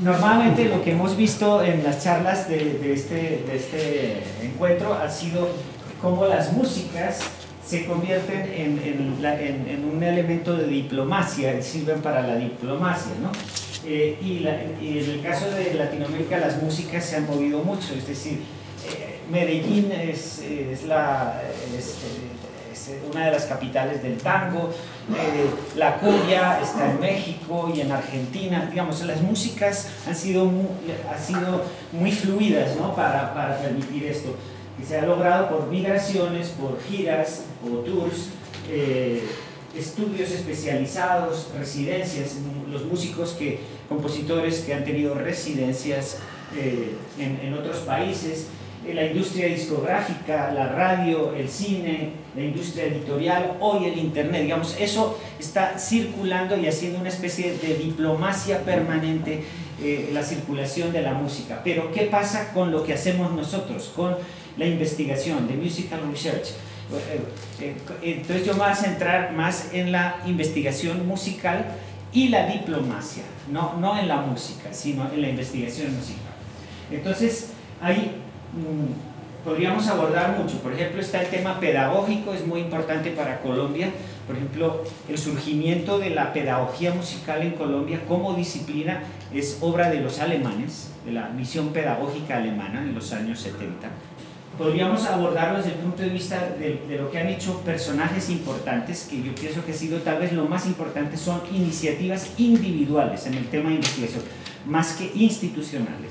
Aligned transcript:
Normalmente 0.00 0.66
lo 0.66 0.82
que 0.84 0.92
hemos 0.92 1.16
visto 1.16 1.62
en 1.62 1.82
las 1.82 2.04
charlas 2.04 2.48
de, 2.48 2.92
este, 2.92 3.42
de 3.46 3.56
este 3.56 4.22
encuentro 4.42 4.94
ha 4.94 5.10
sido 5.10 5.48
cómo 6.00 6.26
las 6.26 6.52
músicas 6.52 7.20
se 7.66 7.84
convierten 7.84 8.50
en, 8.54 9.84
un 9.84 10.02
elemento 10.02 10.56
de 10.56 10.66
diplomacia, 10.68 11.60
sirven 11.60 12.00
para 12.00 12.22
la 12.22 12.36
diplomacia, 12.36 13.12
¿no? 13.20 13.30
Eh, 13.84 14.18
y, 14.22 14.46
en 14.46 15.10
el 15.10 15.20
caso 15.22 15.50
de 15.50 15.74
Latinoamérica 15.74 16.38
las 16.38 16.62
músicas 16.62 17.04
se 17.04 17.16
han 17.16 17.26
movido 17.26 17.62
mucho, 17.62 17.94
es 17.94 18.06
decir, 18.06 18.38
eh, 18.88 19.18
Medellín 19.30 19.90
es, 19.92 20.38
es 20.40 20.84
la, 20.84 21.42
una 23.10 23.26
de 23.26 23.32
las 23.32 23.46
capitales 23.46 24.02
del 24.02 24.18
tango, 24.18 24.70
eh, 25.10 25.50
la 25.76 25.96
cumbia 25.96 26.60
está 26.60 26.90
en 26.90 27.00
México 27.00 27.72
y 27.74 27.80
en 27.80 27.92
Argentina, 27.92 28.66
digamos, 28.70 29.04
las 29.04 29.20
músicas 29.22 29.88
han 30.06 30.14
sido 30.14 30.44
muy, 30.44 30.66
han 31.10 31.22
sido 31.22 31.64
muy 31.92 32.12
fluidas 32.12 32.76
¿no? 32.76 32.94
para, 32.94 33.32
para 33.34 33.58
permitir 33.58 34.06
esto. 34.06 34.34
Que 34.78 34.84
se 34.84 34.98
ha 34.98 35.02
logrado 35.02 35.48
por 35.48 35.66
migraciones, 35.66 36.50
por 36.50 36.78
giras 36.88 37.42
o 37.64 37.78
tours, 37.78 38.28
eh, 38.70 39.24
estudios 39.76 40.30
especializados, 40.30 41.48
residencias, 41.56 42.36
los 42.70 42.84
músicos 42.84 43.30
que, 43.30 43.60
compositores 43.88 44.60
que 44.60 44.74
han 44.74 44.84
tenido 44.84 45.14
residencias 45.14 46.18
eh, 46.56 46.94
en, 47.18 47.40
en, 47.42 47.54
otros 47.54 47.78
países, 47.78 48.40
eh, 48.40 48.57
la 48.94 49.06
industria 49.06 49.46
discográfica, 49.46 50.52
la 50.52 50.68
radio, 50.68 51.34
el 51.34 51.48
cine, 51.48 52.10
la 52.34 52.42
industria 52.42 52.84
editorial, 52.84 53.56
hoy 53.60 53.86
el 53.86 53.98
internet, 53.98 54.42
digamos, 54.42 54.76
eso 54.78 55.18
está 55.38 55.78
circulando 55.78 56.56
y 56.56 56.66
haciendo 56.66 56.98
una 56.98 57.08
especie 57.08 57.56
de 57.58 57.74
diplomacia 57.76 58.62
permanente 58.62 59.44
la 60.12 60.24
circulación 60.24 60.92
de 60.92 61.02
la 61.02 61.14
música. 61.14 61.60
Pero 61.62 61.92
¿qué 61.92 62.02
pasa 62.02 62.52
con 62.52 62.72
lo 62.72 62.82
que 62.82 62.94
hacemos 62.94 63.32
nosotros? 63.32 63.92
Con 63.94 64.16
la 64.56 64.66
investigación, 64.66 65.46
de 65.46 65.54
musical 65.54 66.00
research. 66.10 66.48
Eh, 66.90 67.20
eh, 67.60 67.76
entonces 68.02 68.46
yo 68.46 68.54
me 68.54 68.60
voy 68.60 68.70
a 68.70 68.74
centrar 68.74 69.32
más 69.34 69.72
en 69.72 69.92
la 69.92 70.20
investigación 70.26 71.06
musical 71.06 71.66
y 72.12 72.28
la 72.28 72.46
diplomacia, 72.46 73.22
no, 73.50 73.74
no 73.78 73.98
en 73.98 74.08
la 74.08 74.22
música, 74.22 74.72
sino 74.72 75.10
en 75.12 75.20
la 75.20 75.28
investigación 75.28 75.94
musical. 75.94 76.32
Entonces, 76.90 77.50
mm, 77.80 77.86
podríamos 79.44 79.86
abordar 79.88 80.38
mucho. 80.38 80.58
Por 80.58 80.72
ejemplo, 80.72 81.00
está 81.00 81.22
el 81.22 81.28
tema 81.28 81.58
pedagógico, 81.60 82.34
es 82.34 82.46
muy 82.46 82.60
importante 82.60 83.10
para 83.10 83.40
Colombia. 83.40 83.90
Por 84.26 84.36
ejemplo, 84.36 84.84
el 85.08 85.18
surgimiento 85.18 85.98
de 85.98 86.10
la 86.10 86.32
pedagogía 86.32 86.92
musical 86.92 87.42
en 87.42 87.52
Colombia 87.52 88.00
como 88.06 88.34
disciplina 88.34 89.02
es 89.32 89.58
obra 89.60 89.90
de 89.90 90.00
los 90.00 90.18
alemanes, 90.18 90.90
de 91.06 91.12
la 91.12 91.28
misión 91.30 91.68
pedagógica 91.68 92.36
alemana 92.36 92.82
en 92.82 92.94
los 92.94 93.12
años 93.12 93.40
70 93.40 93.88
podríamos 94.58 95.06
abordarlo 95.06 95.58
desde 95.58 95.70
el 95.70 95.76
punto 95.76 96.02
de 96.02 96.08
vista 96.08 96.56
de, 96.58 96.98
lo 96.98 97.10
que 97.10 97.18
han 97.18 97.28
hecho 97.28 97.60
personajes 97.60 98.28
importantes, 98.28 99.06
que 99.08 99.22
yo 99.22 99.32
pienso 99.34 99.64
que 99.64 99.70
ha 99.70 99.74
sido 99.74 100.00
tal 100.00 100.18
vez 100.18 100.32
lo 100.32 100.46
más 100.46 100.66
importante, 100.66 101.16
son 101.16 101.40
iniciativas 101.54 102.32
individuales 102.36 103.24
en 103.26 103.34
el 103.34 103.46
tema 103.46 103.68
de 103.68 103.76
investigación, 103.76 104.24
más 104.66 104.94
que 104.94 105.12
institucionales. 105.14 106.10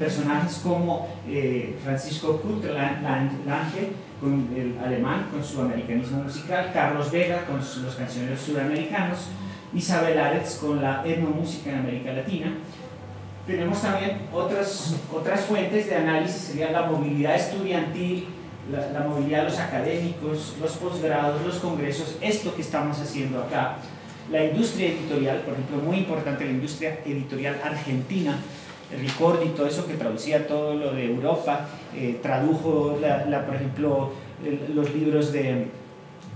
Personajes 0.00 0.62
como 0.64 1.08
eh, 1.28 1.78
Francisco 1.84 2.40
Kurt 2.40 2.64
Lange, 2.64 3.90
con 4.20 4.48
el 4.56 4.76
alemán, 4.84 5.28
con 5.30 5.44
su 5.44 5.60
americanismo 5.60 6.24
musical, 6.24 6.70
Carlos 6.72 7.12
Vega, 7.12 7.44
con 7.44 7.58
los 7.58 7.94
cancioneros 7.96 8.40
suramericanos, 8.40 9.28
Isabel 9.72 10.18
Aretz, 10.18 10.56
con 10.56 10.82
la 10.82 11.02
etnomúsica 11.06 11.70
en 11.70 11.78
América 11.78 12.12
Latina, 12.12 12.52
tenemos 13.46 13.82
también 13.82 14.18
otras, 14.32 14.96
otras 15.12 15.40
fuentes 15.40 15.86
de 15.86 15.96
análisis, 15.96 16.40
sería 16.40 16.70
la 16.70 16.82
movilidad 16.82 17.34
estudiantil, 17.34 18.26
la, 18.70 19.00
movilidad 19.00 19.38
de 19.44 19.50
los 19.50 19.58
académicos, 19.58 20.56
los 20.60 20.72
posgrados, 20.72 21.44
los 21.44 21.56
congresos, 21.56 22.16
esto 22.20 22.54
que 22.54 22.62
estamos 22.62 22.98
haciendo 23.00 23.42
acá. 23.42 23.76
La 24.30 24.44
industria 24.44 24.90
editorial, 24.90 25.38
por 25.38 25.54
ejemplo, 25.54 25.78
muy 25.78 25.98
importante 25.98 26.44
la 26.44 26.52
industria 26.52 27.00
editorial 27.04 27.60
argentina, 27.64 28.38
Ricordi, 28.98 29.50
todo 29.50 29.66
eso 29.66 29.86
que 29.86 29.94
traducía 29.94 30.46
todo 30.46 30.74
lo 30.74 30.92
de 30.92 31.06
Europa, 31.06 31.68
eh, 31.94 32.18
tradujo, 32.22 32.98
la, 33.00 33.46
por 33.46 33.54
ejemplo, 33.54 34.12
los 34.74 34.94
libros 34.94 35.32
de, 35.32 35.66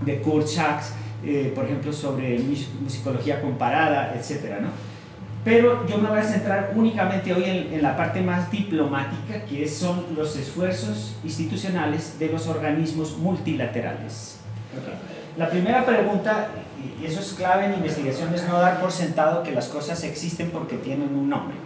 de 0.04 0.20
Kurt 0.20 0.46
Sachs, 0.46 0.92
eh, 1.24 1.52
por 1.54 1.64
ejemplo, 1.64 1.92
sobre 1.92 2.38
musicología 2.38 3.40
comparada, 3.40 4.14
etc. 4.14 4.60
¿no? 4.60 4.68
pero 5.44 5.86
yo 5.86 5.98
me 5.98 6.08
voy 6.08 6.18
a 6.18 6.22
centrar 6.22 6.72
únicamente 6.74 7.32
hoy 7.32 7.44
en, 7.44 7.82
la 7.82 7.96
parte 7.96 8.22
más 8.22 8.50
diplomática, 8.50 9.44
que 9.44 9.68
son 9.68 10.06
los 10.16 10.36
esfuerzos 10.36 11.16
institucionales 11.22 12.18
de 12.18 12.30
los 12.30 12.46
organismos 12.46 13.18
multilaterales. 13.18 14.38
La 15.36 15.50
primera 15.50 15.84
pregunta, 15.84 16.48
y 17.00 17.04
eso 17.04 17.20
es 17.20 17.34
clave 17.34 17.66
en 17.66 17.74
investigación, 17.74 18.32
es 18.34 18.48
no 18.48 18.58
dar 18.58 18.80
por 18.80 18.90
sentado 18.90 19.42
que 19.42 19.52
las 19.52 19.68
cosas 19.68 20.02
existen 20.04 20.50
porque 20.50 20.76
tienen 20.76 21.14
un 21.14 21.28
nombre. 21.28 21.56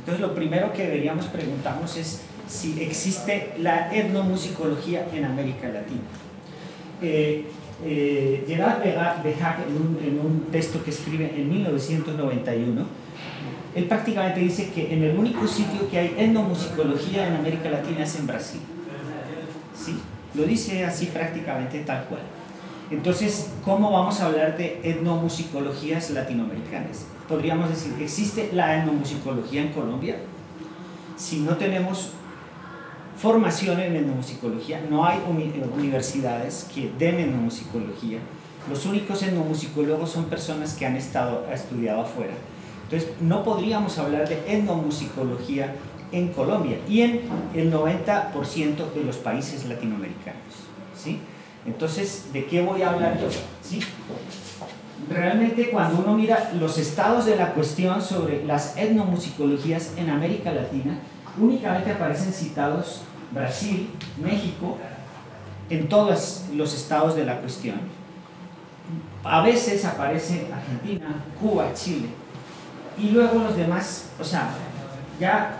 Entonces 0.00 0.20
lo 0.22 0.34
primero 0.34 0.72
que 0.72 0.84
deberíamos 0.84 1.26
preguntarnos 1.26 1.94
es 1.98 2.22
si 2.48 2.80
existe 2.80 3.52
la 3.58 3.94
etnomusicología 3.94 5.06
en 5.12 5.26
América 5.26 5.68
Latina. 5.68 6.00
Eh, 7.02 7.44
eh, 7.84 8.44
Gerard 8.46 8.82
en 8.82 10.20
un 10.20 10.46
texto 10.50 10.82
que 10.82 10.90
escribe 10.90 11.32
en 11.36 11.50
1991, 11.50 12.86
él 13.74 13.84
prácticamente 13.84 14.40
dice 14.40 14.70
que 14.70 14.92
en 14.92 15.02
el 15.04 15.18
único 15.18 15.46
sitio 15.46 15.88
que 15.90 15.98
hay 15.98 16.14
etnomusicología 16.16 17.28
en 17.28 17.36
América 17.36 17.68
Latina 17.68 18.04
es 18.04 18.18
en 18.18 18.26
Brasil. 18.26 18.60
¿Sí? 19.76 19.98
Lo 20.34 20.44
dice 20.44 20.84
así 20.86 21.06
prácticamente 21.06 21.80
tal 21.80 22.04
cual. 22.06 22.22
Entonces, 22.90 23.50
¿cómo 23.64 23.92
vamos 23.92 24.18
a 24.20 24.26
hablar 24.26 24.56
de 24.56 24.80
etnomusicologías 24.82 26.10
latinoamericanas? 26.10 27.04
Podríamos 27.30 27.68
decir, 27.70 27.94
¿existe 28.00 28.50
la 28.52 28.76
etnomusicología 28.76 29.62
en 29.62 29.68
Colombia? 29.68 30.16
Si 31.16 31.38
no 31.38 31.56
tenemos 31.56 32.10
formación 33.16 33.78
en 33.78 33.94
etnomusicología, 33.94 34.84
no 34.90 35.06
hay 35.06 35.20
universidades 35.72 36.68
que 36.74 36.90
den 36.98 37.20
etnomusicología. 37.20 38.18
Los 38.68 38.84
únicos 38.84 39.22
etnomusicólogos 39.22 40.10
son 40.10 40.24
personas 40.24 40.74
que 40.74 40.86
han 40.86 40.96
estado, 40.96 41.46
estudiado 41.52 42.00
afuera. 42.00 42.34
Entonces, 42.84 43.10
no 43.20 43.44
podríamos 43.44 43.96
hablar 43.98 44.28
de 44.28 44.42
etnomusicología 44.52 45.76
en 46.10 46.32
Colombia 46.32 46.78
y 46.88 47.02
en 47.02 47.20
el 47.54 47.72
90% 47.72 48.92
de 48.92 49.04
los 49.04 49.18
países 49.18 49.66
latinoamericanos. 49.66 50.66
¿sí? 51.00 51.20
Entonces, 51.64 52.32
¿de 52.32 52.46
qué 52.46 52.60
voy 52.60 52.82
a 52.82 52.90
hablar 52.90 53.20
yo? 53.20 53.28
¿Sí? 53.62 53.80
Realmente 55.08 55.70
cuando 55.70 56.02
uno 56.02 56.14
mira 56.16 56.52
los 56.58 56.78
estados 56.78 57.26
de 57.26 57.36
la 57.36 57.52
cuestión 57.52 58.02
sobre 58.02 58.44
las 58.44 58.76
etnomusicologías 58.76 59.92
en 59.96 60.10
América 60.10 60.52
Latina, 60.52 60.98
únicamente 61.38 61.90
aparecen 61.92 62.32
citados 62.32 63.02
Brasil, 63.32 63.90
México, 64.22 64.78
en 65.68 65.88
todos 65.88 66.44
los 66.54 66.74
estados 66.74 67.14
de 67.16 67.24
la 67.24 67.40
cuestión. 67.40 67.80
A 69.22 69.42
veces 69.42 69.84
aparece 69.84 70.48
Argentina, 70.52 71.22
Cuba, 71.40 71.72
Chile, 71.74 72.08
y 72.98 73.10
luego 73.10 73.40
los 73.40 73.56
demás, 73.56 74.06
o 74.18 74.24
sea, 74.24 74.50
ya 75.18 75.56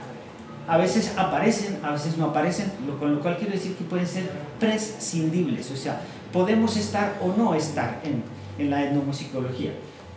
a 0.69 0.77
veces 0.77 1.15
aparecen, 1.17 1.79
a 1.83 1.93
veces 1.93 2.17
no 2.17 2.27
aparecen, 2.27 2.73
con 2.99 3.15
lo 3.15 3.21
cual 3.21 3.37
quiero 3.39 3.53
decir 3.53 3.77
que 3.77 3.85
pueden 3.85 4.07
ser 4.07 4.31
prescindibles, 4.59 5.71
o 5.71 5.77
sea, 5.77 6.01
podemos 6.33 6.77
estar 6.77 7.19
o 7.23 7.35
no 7.37 7.55
estar 7.55 8.01
en, 8.05 8.23
en 8.61 8.71
la 8.71 8.85
etnomusicología. 8.85 9.73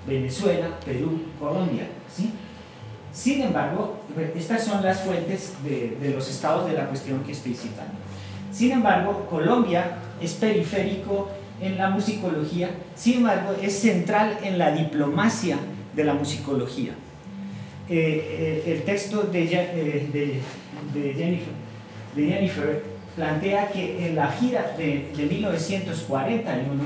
Venezuela, 0.07 0.67
Perú, 0.85 1.21
Colombia, 1.39 1.87
¿sí? 2.13 2.31
Sin 3.11 3.41
embargo, 3.41 3.99
estas 4.35 4.65
son 4.65 4.83
las 4.83 5.01
fuentes 5.01 5.53
de, 5.63 5.97
de 6.01 6.09
los 6.09 6.29
estados 6.29 6.69
de 6.69 6.73
la 6.75 6.87
cuestión 6.87 7.23
que 7.23 7.31
estoy 7.31 7.53
citando. 7.53 7.93
Sin 8.51 8.71
embargo, 8.71 9.27
Colombia 9.29 9.97
es 10.19 10.33
periférico 10.33 11.29
en 11.61 11.77
la 11.77 11.89
musicología, 11.89 12.71
sin 12.95 13.17
embargo, 13.17 13.55
es 13.61 13.79
central 13.79 14.37
en 14.43 14.57
la 14.57 14.71
diplomacia 14.71 15.57
de 15.95 16.03
la 16.03 16.13
musicología. 16.13 16.93
Eh, 17.89 18.63
eh, 18.65 18.73
el 18.73 18.83
texto 18.83 19.23
de, 19.23 19.43
eh, 19.43 20.07
de, 20.11 20.39
de, 20.93 21.13
Jennifer, 21.13 21.53
de, 22.15 22.25
Jennifer, 22.25 22.83
plantea 23.15 23.69
que 23.69 24.07
en 24.07 24.15
la 24.15 24.31
gira 24.31 24.73
de, 24.77 25.11
1941, 25.15 26.83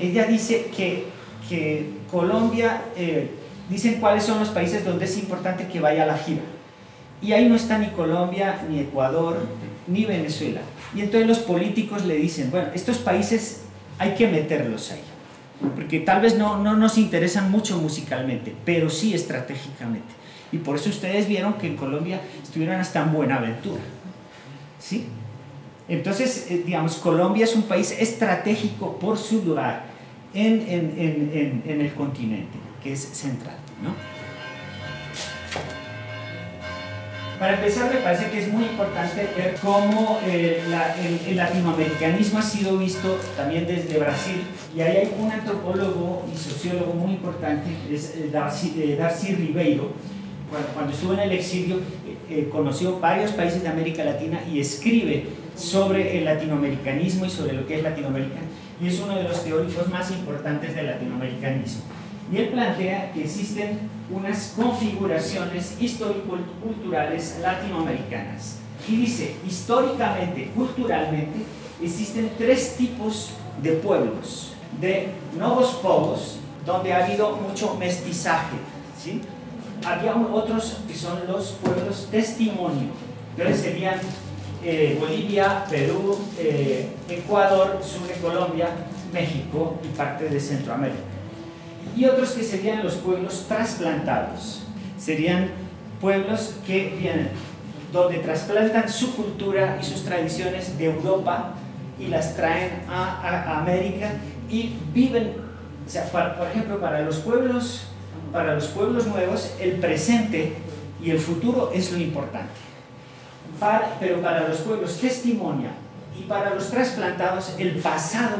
ella 0.00 0.24
dice 0.24 0.70
que, 0.76 1.04
que 1.48 1.90
Colombia, 2.10 2.82
dicen 3.68 4.00
cuáles 4.00 4.24
son 4.24 4.40
los 4.40 4.48
países 4.48 4.84
donde 4.84 5.04
es 5.04 5.16
importante 5.18 5.68
que 5.68 5.80
vaya 5.80 6.04
a 6.04 6.06
la 6.06 6.18
gira. 6.18 6.42
Y 7.22 7.32
ahí 7.32 7.48
no 7.48 7.54
está 7.54 7.78
ni 7.78 7.88
Colombia, 7.88 8.62
ni 8.68 8.80
Ecuador, 8.80 9.46
ni 9.86 10.04
Venezuela. 10.04 10.60
Y 10.94 11.02
entonces 11.02 11.28
los 11.28 11.38
políticos 11.38 12.06
le 12.06 12.16
dicen, 12.16 12.50
bueno, 12.50 12.68
estos 12.74 12.98
países 12.98 13.62
hay 13.98 14.14
que 14.14 14.26
meterlos 14.26 14.90
ahí 14.90 15.00
porque 15.74 16.00
tal 16.00 16.22
vez 16.22 16.36
no, 16.38 16.58
no 16.58 16.74
nos 16.76 16.96
interesan 16.96 17.50
mucho 17.50 17.78
musicalmente, 17.78 18.54
pero 18.64 18.88
sí 18.88 19.14
estratégicamente. 19.14 20.08
Y 20.52 20.58
por 20.58 20.76
eso 20.76 20.88
ustedes 20.88 21.28
vieron 21.28 21.54
que 21.54 21.66
en 21.66 21.76
Colombia 21.76 22.20
estuvieron 22.42 22.80
hasta 22.80 23.02
en 23.02 23.12
Buenaventura. 23.12 23.80
¿Sí? 24.78 25.06
Entonces, 25.86 26.46
eh, 26.50 26.62
digamos, 26.64 26.96
Colombia 26.96 27.44
es 27.44 27.54
un 27.54 27.64
país 27.64 27.94
estratégico 27.98 28.98
por 28.98 29.18
su 29.18 29.44
lugar 29.44 29.89
en, 30.34 30.64
en, 30.68 31.62
en, 31.66 31.80
el 31.80 31.92
continente, 31.94 32.58
que 32.82 32.92
es 32.92 33.00
central. 33.00 33.56
¿no? 33.82 33.94
Para 37.38 37.54
empezar, 37.54 37.92
me 37.92 38.00
parece 38.00 38.30
que 38.30 38.40
es 38.40 38.52
muy 38.52 38.64
importante 38.64 39.26
ver 39.34 39.56
cómo 39.62 40.20
eh, 40.26 40.62
el, 41.26 41.36
latinoamericanismo 41.36 42.38
ha 42.38 42.42
sido 42.42 42.76
visto 42.76 43.18
también 43.36 43.66
desde 43.66 43.98
Brasil. 43.98 44.42
Y 44.76 44.82
ahí 44.82 44.98
hay 44.98 45.14
un 45.18 45.32
antropólogo 45.32 46.26
y 46.32 46.36
sociólogo 46.36 46.92
muy 46.92 47.12
importante, 47.12 47.70
es 47.90 48.14
eh, 48.14 48.28
Darcy, 48.30 48.94
Darcy 48.98 49.34
Ribeiro. 49.34 49.92
Cuando, 50.74 50.92
estuvo 50.92 51.14
en 51.14 51.20
el 51.20 51.32
exilio, 51.32 51.78
conoció 52.50 52.98
varios 52.98 53.30
países 53.30 53.62
de 53.62 53.68
América 53.68 54.04
Latina 54.04 54.42
y 54.52 54.58
escribe 54.58 55.26
sobre 55.54 56.18
el 56.18 56.24
latinoamericanismo 56.24 57.24
y 57.24 57.30
sobre 57.30 57.52
lo 57.52 57.66
que 57.66 57.76
es 57.76 57.82
Latinoamérica, 57.82 58.40
y 58.80 58.88
es 58.88 59.00
uno 59.00 59.14
de 59.14 59.24
los 59.24 59.44
teóricos 59.44 59.88
más 59.88 60.10
importantes 60.10 60.74
del 60.74 60.86
latinoamericanismo. 60.86 61.82
Y 62.32 62.38
él 62.38 62.48
plantea 62.48 63.12
que 63.12 63.24
existen 63.24 63.80
unas 64.10 64.54
configuraciones 64.56 65.76
histórico-culturales 65.80 67.38
latinoamericanas. 67.42 68.58
Y 68.88 68.96
dice, 68.96 69.36
históricamente, 69.46 70.50
culturalmente, 70.54 71.44
existen 71.82 72.30
tres 72.38 72.76
tipos 72.76 73.32
de 73.62 73.72
pueblos, 73.72 74.54
de 74.80 75.10
nuevos 75.36 75.74
pueblos, 75.82 76.38
donde 76.64 76.92
ha 76.92 77.04
habido 77.04 77.36
mucho 77.36 77.74
mestizaje. 77.76 78.56
¿sí? 79.02 79.20
Había 79.84 80.14
otros 80.14 80.78
que 80.86 80.94
son 80.94 81.18
los 81.26 81.52
pueblos 81.62 82.08
testimonio, 82.10 82.90
que 83.36 83.54
serían 83.54 83.98
eh, 84.62 84.96
Bolivia, 85.00 85.64
Perú, 85.70 86.18
eh, 86.38 86.90
Ecuador, 87.08 87.80
sur 87.82 88.06
de 88.06 88.14
Colombia, 88.14 88.68
México 89.12 89.78
y 89.82 89.88
parte 89.96 90.28
de 90.28 90.38
Centroamérica. 90.38 91.00
Y 91.96 92.04
otros 92.04 92.32
que 92.32 92.42
serían 92.42 92.82
los 92.82 92.94
pueblos 92.96 93.46
trasplantados. 93.48 94.62
Serían 94.98 95.48
pueblos 96.00 96.56
que 96.66 96.94
vienen, 96.98 97.30
donde 97.92 98.18
trasplantan 98.18 98.88
su 98.88 99.16
cultura 99.16 99.78
y 99.80 99.84
sus 99.84 100.04
tradiciones 100.04 100.76
de 100.76 100.84
Europa 100.86 101.54
y 101.98 102.08
las 102.08 102.36
traen 102.36 102.82
a, 102.88 103.58
América 103.60 104.12
y 104.48 104.74
viven, 104.92 105.34
o 105.86 105.90
sea, 105.90 106.04
por 106.04 106.46
ejemplo, 106.46 106.78
para 106.80 107.00
los 107.00 107.16
pueblos, 107.16 107.84
para 108.32 108.54
los 108.54 108.66
pueblos 108.66 109.06
nuevos, 109.06 109.54
el 109.58 109.72
presente 109.72 110.54
y 111.02 111.10
el 111.10 111.18
futuro 111.18 111.72
es 111.74 111.92
lo 111.92 111.98
importante 111.98 112.70
pero 113.98 114.22
para 114.22 114.48
los 114.48 114.58
pueblos 114.58 114.98
testimonia 114.98 115.72
y 116.18 116.22
para 116.22 116.54
los 116.54 116.70
trasplantados 116.70 117.54
el 117.58 117.76
pasado 117.76 118.38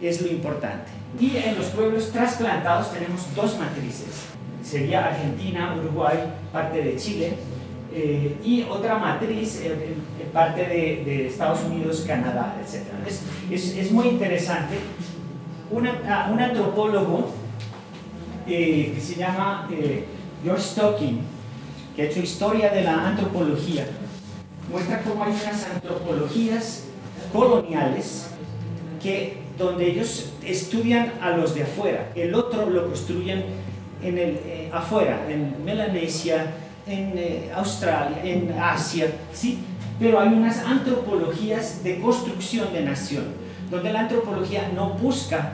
es 0.00 0.20
lo 0.20 0.28
importante. 0.28 0.90
Y 1.18 1.36
en 1.36 1.56
los 1.56 1.66
pueblos 1.66 2.10
trasplantados 2.10 2.92
tenemos 2.92 3.34
dos 3.34 3.58
matrices. 3.58 4.26
Sería 4.62 5.06
Argentina, 5.06 5.74
Uruguay, 5.78 6.18
parte 6.52 6.82
de 6.82 6.96
Chile 6.96 7.34
eh, 7.94 8.36
y 8.44 8.62
otra 8.64 8.98
matriz, 8.98 9.60
eh, 9.62 9.94
parte 10.32 10.62
de, 10.62 11.28
Estados 11.28 11.60
Unidos, 11.64 12.04
Canadá, 12.06 12.56
etc. 12.60 12.82
Es, 13.50 13.76
es, 13.76 13.90
muy 13.90 14.08
interesante. 14.08 14.76
Ah, 16.06 16.28
un 16.30 16.40
antropólogo 16.40 17.30
eh, 18.46 18.92
que 18.94 19.00
se 19.00 19.14
llama 19.14 19.68
George 20.44 20.62
Stocking, 20.62 21.20
que 21.94 22.02
ha 22.02 22.04
hecho 22.06 22.20
historia 22.20 22.70
de 22.70 22.82
la 22.82 23.08
antropología, 23.08 23.86
muestra 24.70 25.02
cómo 25.02 25.24
hay 25.24 25.32
unas 25.32 25.64
antropologías 25.66 26.84
coloniales 27.32 28.26
que 29.02 29.38
donde 29.58 29.90
ellos 29.90 30.32
estudian 30.44 31.12
a 31.20 31.30
los 31.30 31.54
de 31.54 31.62
afuera, 31.62 32.10
el 32.14 32.34
otro 32.34 32.68
lo 32.68 32.86
construyen 32.86 33.44
en 34.02 34.18
el, 34.18 34.40
eh, 34.44 34.70
afuera, 34.72 35.26
en 35.28 35.64
Melanesia, 35.64 36.52
en 36.86 37.12
eh, 37.16 37.50
Australia, 37.54 38.18
en 38.22 38.52
Asia, 38.52 39.10
¿sí? 39.32 39.60
pero 39.98 40.20
hay 40.20 40.28
unas 40.28 40.58
antropologías 40.58 41.82
de 41.82 42.00
construcción 42.00 42.72
de 42.72 42.82
nación, 42.82 43.24
donde 43.70 43.92
la 43.92 44.00
antropología 44.00 44.70
no 44.74 44.90
busca 44.90 45.52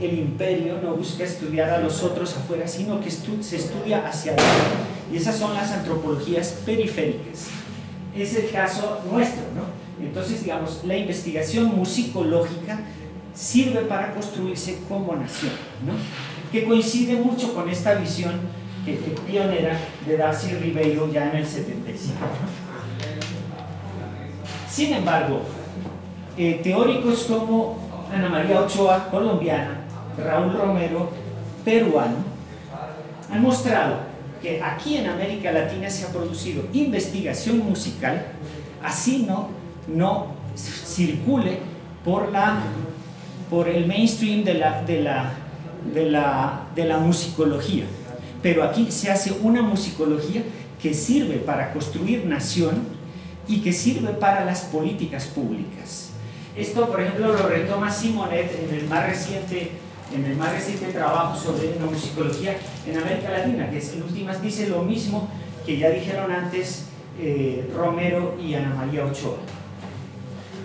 el 0.00 0.18
imperio, 0.18 0.80
no 0.82 0.96
busca 0.96 1.22
estudiar 1.22 1.70
a 1.70 1.78
los 1.78 2.02
otros 2.02 2.36
afuera, 2.36 2.66
sino 2.66 3.00
que 3.00 3.10
se 3.10 3.56
estudia 3.56 4.04
hacia 4.06 4.32
adentro. 4.32 4.82
Y 5.12 5.16
esas 5.16 5.36
son 5.36 5.54
las 5.54 5.70
antropologías 5.70 6.62
periféricas 6.66 7.48
es 8.22 8.36
el 8.36 8.50
caso 8.50 9.00
nuestro, 9.10 9.42
¿no? 9.54 10.04
Entonces, 10.04 10.42
digamos, 10.42 10.82
la 10.84 10.96
investigación 10.96 11.66
musicológica 11.76 12.80
sirve 13.34 13.80
para 13.82 14.12
construirse 14.12 14.78
como 14.88 15.14
nación, 15.16 15.52
¿no? 15.84 15.92
Que 16.52 16.64
coincide 16.64 17.16
mucho 17.16 17.54
con 17.54 17.68
esta 17.68 17.94
visión 17.94 18.32
que, 18.84 18.92
pionera 19.26 19.78
de 20.06 20.16
Darcy 20.16 20.54
Ribeiro 20.54 21.10
ya 21.12 21.30
en 21.30 21.38
el 21.38 21.46
75. 21.46 22.18
Sin 24.68 24.92
embargo, 24.92 25.42
eh, 26.36 26.60
teóricos 26.62 27.24
como 27.24 27.78
Ana 28.12 28.28
María 28.28 28.60
Ochoa, 28.60 29.08
colombiana, 29.10 29.80
Raúl 30.16 30.52
Romero, 30.52 31.10
peruano, 31.64 32.16
han 33.30 33.42
mostrado 33.42 34.13
que 34.44 34.62
aquí 34.62 34.98
en 34.98 35.06
América 35.06 35.50
Latina 35.50 35.88
se 35.88 36.04
ha 36.04 36.08
producido 36.08 36.64
investigación 36.74 37.60
musical, 37.60 38.26
así 38.82 39.24
no, 39.26 39.48
no 39.88 40.34
circule 40.54 41.60
por, 42.04 42.30
la, 42.30 42.60
por 43.48 43.70
el 43.70 43.86
mainstream 43.86 44.44
de 44.44 44.54
la, 44.54 44.82
de, 44.82 45.00
la, 45.00 45.32
de, 45.94 46.10
la, 46.10 46.66
de 46.74 46.84
la 46.84 46.98
musicología. 46.98 47.84
Pero 48.42 48.62
aquí 48.64 48.92
se 48.92 49.10
hace 49.10 49.32
una 49.32 49.62
musicología 49.62 50.42
que 50.80 50.92
sirve 50.92 51.36
para 51.36 51.72
construir 51.72 52.26
nación 52.26 52.82
y 53.48 53.62
que 53.62 53.72
sirve 53.72 54.10
para 54.10 54.44
las 54.44 54.60
políticas 54.60 55.24
públicas. 55.24 56.10
Esto, 56.54 56.86
por 56.90 57.00
ejemplo, 57.00 57.32
lo 57.32 57.48
retoma 57.48 57.90
Simonet 57.90 58.68
en 58.68 58.74
el 58.74 58.88
más 58.88 59.06
reciente 59.06 59.70
en 60.14 60.24
el 60.24 60.36
más 60.36 60.52
reciente 60.52 60.86
trabajo 60.86 61.36
sobre 61.36 61.74
musicología 61.80 62.56
en 62.86 62.96
América 62.96 63.30
Latina, 63.30 63.70
que 63.70 63.78
en 63.78 64.02
últimas 64.02 64.40
dice 64.40 64.68
lo 64.68 64.82
mismo 64.82 65.28
que 65.66 65.78
ya 65.78 65.90
dijeron 65.90 66.30
antes 66.30 66.86
eh, 67.18 67.70
Romero 67.74 68.36
y 68.40 68.54
Ana 68.54 68.74
María 68.74 69.04
Ochoa. 69.04 69.36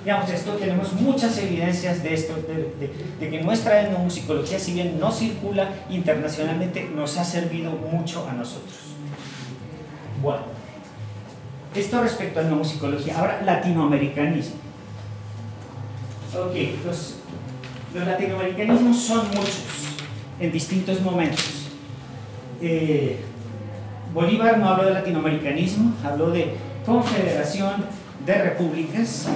Digamos, 0.04 0.30
esto 0.30 0.54
tenemos 0.54 0.94
muchas 0.94 1.38
evidencias 1.38 2.02
de 2.02 2.14
esto, 2.14 2.36
de, 2.36 3.30
que 3.30 3.42
nuestra 3.42 3.82
etnomusicología, 3.82 4.58
si 4.58 4.74
bien 4.74 5.00
no 5.00 5.12
circula 5.12 5.70
internacionalmente, 5.90 6.90
nos 6.96 7.18
ha 7.18 7.24
servido 7.24 7.72
mucho 7.72 8.28
a 8.28 8.34
nosotros. 8.34 8.78
Bueno, 10.22 10.44
esto 11.76 12.02
respecto 12.02 12.40
a 12.40 12.44
etnomusicología. 12.44 13.20
Ahora, 13.20 13.42
latinoamericanismo. 13.44 14.56
Ok, 16.34 16.56
los 16.86 17.19
los 17.94 18.06
latinoamericanismos 18.06 18.98
son 18.98 19.28
muchos 19.30 19.64
en 20.40 20.52
distintos 20.52 21.02
momentos. 21.02 21.70
Eh, 22.62 23.20
Bolívar 24.14 24.58
no 24.58 24.70
habló 24.70 24.86
de 24.86 24.94
latinoamericanismo, 24.94 25.94
habló 26.04 26.32
de 26.32 26.56
confederación 26.86 27.86
de 28.26 28.34
repúblicas, 28.34 29.28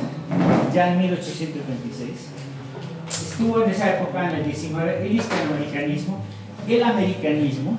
ya 0.74 0.94
en 0.94 1.00
1826. 1.00 2.10
Estuvo 3.10 3.64
en 3.64 3.72
esa 3.72 3.98
época, 3.98 4.30
en 4.30 4.36
el 4.38 4.46
19, 4.46 5.06
el 5.06 5.16
hispanoamericanismo, 5.16 6.20
el 6.68 6.84
americanismo, 6.84 7.78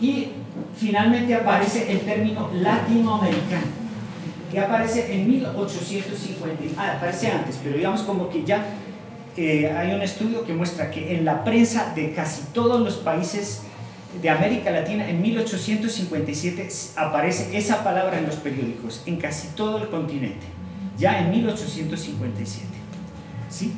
y 0.00 0.28
finalmente 0.76 1.34
aparece 1.34 1.90
el 1.90 2.00
término 2.00 2.50
latinoamericano, 2.54 3.66
que 4.50 4.60
aparece 4.60 5.14
en 5.14 5.28
1850, 5.28 6.80
ah, 6.80 6.94
aparece 6.96 7.30
antes, 7.30 7.58
pero 7.62 7.76
digamos 7.76 8.02
como 8.02 8.28
que 8.28 8.44
ya 8.44 8.64
hay 9.36 9.94
un 9.94 10.02
estudio 10.02 10.44
que 10.44 10.54
muestra 10.54 10.90
que 10.90 11.16
en 11.16 11.24
la 11.24 11.44
prensa 11.44 11.92
de 11.94 12.12
casi 12.12 12.42
todos 12.52 12.80
los 12.80 12.96
países 12.96 13.62
de 14.20 14.30
América 14.30 14.70
Latina 14.70 15.08
en 15.08 15.20
1857 15.20 16.68
aparece 16.96 17.56
esa 17.56 17.84
palabra 17.84 18.18
en 18.18 18.26
los 18.26 18.36
periódicos, 18.36 19.02
en 19.06 19.16
casi 19.16 19.48
todo 19.48 19.78
el 19.78 19.88
continente, 19.88 20.46
ya 20.96 21.20
en 21.20 21.30
1857. 21.30 22.66
¿sí? 23.50 23.74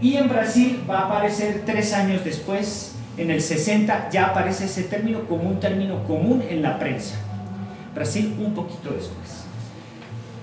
Y 0.00 0.14
en 0.14 0.28
Brasil 0.28 0.84
va 0.88 1.00
a 1.00 1.06
aparecer 1.06 1.62
tres 1.66 1.92
años 1.92 2.24
después, 2.24 2.94
en 3.16 3.32
el 3.32 3.42
60, 3.42 4.10
ya 4.10 4.26
aparece 4.26 4.66
ese 4.66 4.84
término 4.84 5.24
como 5.24 5.50
un 5.50 5.58
término 5.58 6.04
común 6.04 6.42
en 6.48 6.62
la 6.62 6.78
prensa. 6.78 7.16
Brasil 7.94 8.36
un 8.38 8.54
poquito 8.54 8.90
después. 8.90 9.44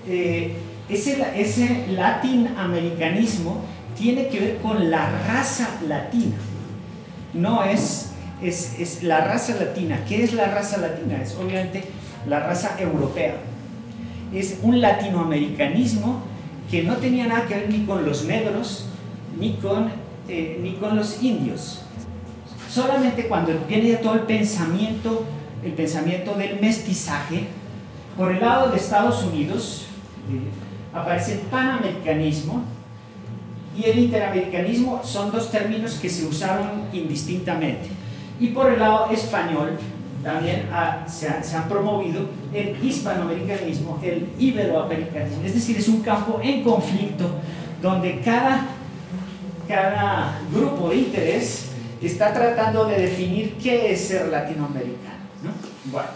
Eh, 0.06 0.56
ese, 0.90 1.24
ese 1.34 1.86
latinoamericanismo 1.88 3.62
tiene 3.96 4.28
que 4.28 4.40
ver 4.40 4.56
con 4.58 4.90
la 4.90 5.10
raza 5.26 5.68
latina. 5.86 6.36
No 7.34 7.64
es, 7.64 8.12
es, 8.42 8.78
es 8.78 9.02
la 9.02 9.20
raza 9.20 9.54
latina. 9.54 10.04
¿Qué 10.08 10.22
es 10.24 10.32
la 10.32 10.46
raza 10.46 10.78
latina? 10.78 11.20
Es 11.22 11.34
obviamente 11.34 11.84
la 12.28 12.40
raza 12.40 12.76
europea. 12.78 13.36
Es 14.32 14.58
un 14.62 14.80
latinoamericanismo 14.80 16.22
que 16.70 16.82
no 16.82 16.96
tenía 16.96 17.26
nada 17.26 17.46
que 17.46 17.54
ver 17.54 17.70
ni 17.70 17.84
con 17.84 18.04
los 18.04 18.24
negros, 18.24 18.86
ni 19.38 19.54
con, 19.54 19.90
eh, 20.28 20.58
ni 20.62 20.74
con 20.74 20.96
los 20.96 21.22
indios. 21.22 21.82
Solamente 22.68 23.28
cuando 23.28 23.52
viene 23.68 23.88
ya 23.88 24.00
todo 24.00 24.14
el 24.14 24.20
pensamiento, 24.20 25.24
el 25.64 25.72
pensamiento 25.72 26.34
del 26.34 26.60
mestizaje, 26.60 27.46
por 28.16 28.32
el 28.32 28.40
lado 28.40 28.70
de 28.70 28.78
Estados 28.78 29.22
Unidos 29.22 29.86
eh, 30.30 30.40
aparece 30.96 31.34
el 31.34 31.38
panamericanismo 31.40 32.64
y 33.78 33.84
el 33.84 33.98
interamericanismo 33.98 35.02
son 35.04 35.30
dos 35.30 35.50
términos 35.50 35.94
que 35.94 36.08
se 36.08 36.26
usaron 36.26 36.84
indistintamente. 36.92 37.88
Y 38.40 38.48
por 38.48 38.72
el 38.72 38.78
lado 38.78 39.10
español 39.10 39.78
también 40.22 40.68
se, 41.06 41.28
han 41.28 41.68
promovido 41.68 42.22
el 42.52 42.84
hispanoamericanismo, 42.84 43.98
el 44.02 44.28
iberoamericanismo, 44.38 45.44
es 45.44 45.54
decir, 45.54 45.76
es 45.76 45.88
un 45.88 46.00
campo 46.00 46.40
en 46.42 46.62
conflicto 46.62 47.30
donde 47.80 48.20
cada, 48.20 48.66
cada 49.68 50.40
grupo 50.52 50.88
de 50.88 50.96
interés 50.96 51.70
está 52.02 52.32
tratando 52.32 52.86
de 52.86 53.02
definir 53.02 53.54
qué 53.62 53.92
es 53.92 54.08
ser 54.08 54.28
latinoamericano. 54.28 55.16
Bueno, 55.84 56.08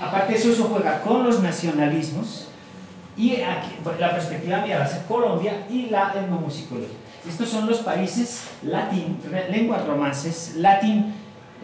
aparte 0.00 0.32
de 0.32 0.38
eso, 0.38 0.52
eso 0.52 0.64
juega 0.72 1.02
con 1.02 1.24
los 1.24 1.42
nacionalismos 1.42 2.48
y 3.16 3.40
aquí, 3.40 3.70
la 3.98 4.10
perspectiva 4.12 4.60
mía 4.60 4.78
va 4.78 4.84
a 4.84 4.88
ser 4.88 5.04
Colombia 5.06 5.66
y 5.70 5.86
la 5.86 6.12
etnomusicología. 6.14 6.96
Estos 7.26 7.48
son 7.48 7.66
los 7.66 7.78
países 7.78 8.44
latín, 8.62 9.18
lenguas 9.50 9.86
romances, 9.86 10.54
latín 10.56 11.14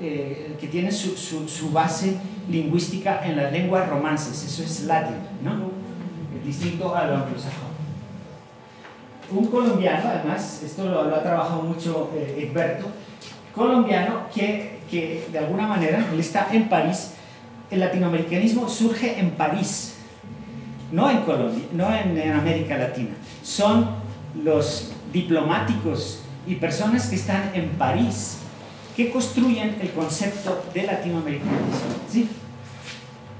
eh, 0.00 0.56
que 0.59 0.66
tiene 0.66 0.90
su, 0.90 1.16
su, 1.16 1.71
base 1.71 2.16
lingüística 2.49 3.25
en 3.25 3.37
las 3.37 3.52
lenguas 3.52 3.88
romances, 3.88 4.42
eso 4.44 4.62
es 4.62 4.85
latín, 4.85 5.18
¿no? 5.44 5.71
distinto 6.44 6.94
a 6.94 7.06
lo 7.06 7.16
anglosajón. 7.16 7.71
Un 9.30 9.47
colombiano, 9.47 10.09
además, 10.09 10.62
esto 10.64 10.87
lo, 10.87 11.14
ha 11.14 11.23
trabajado 11.23 11.62
mucho 11.62 12.11
eh, 12.16 12.49
Egberto, 12.49 12.87
colombiano 13.54 14.26
que, 14.35 14.80
que 14.90 15.28
de 15.30 15.38
alguna 15.38 15.66
manera, 15.68 16.04
él 16.12 16.18
está 16.18 16.49
en 16.52 16.68
París, 16.68 17.12
el 17.71 17.80
latinoamericanismo 17.80 18.68
surge 18.68 19.21
en 19.21 19.30
París, 19.30 19.91
no 20.92 21.11
en 21.11 21.22
Colombia, 21.22 21.64
no 21.72 21.92
en, 21.92 22.32
América 22.32 22.76
Latina. 22.76 23.14
Son 23.42 23.88
los 24.44 24.92
diplomáticos 25.12 26.22
y 26.46 26.56
personas 26.56 27.08
que 27.08 27.16
están 27.16 27.50
en 27.54 27.70
París 27.70 28.38
que 28.96 29.11
construyen 29.11 29.76
el 29.80 29.90
concepto 29.92 30.64
de 30.72 30.82
latinoamericanismo. 30.82 31.70
¿sí? 32.11 32.28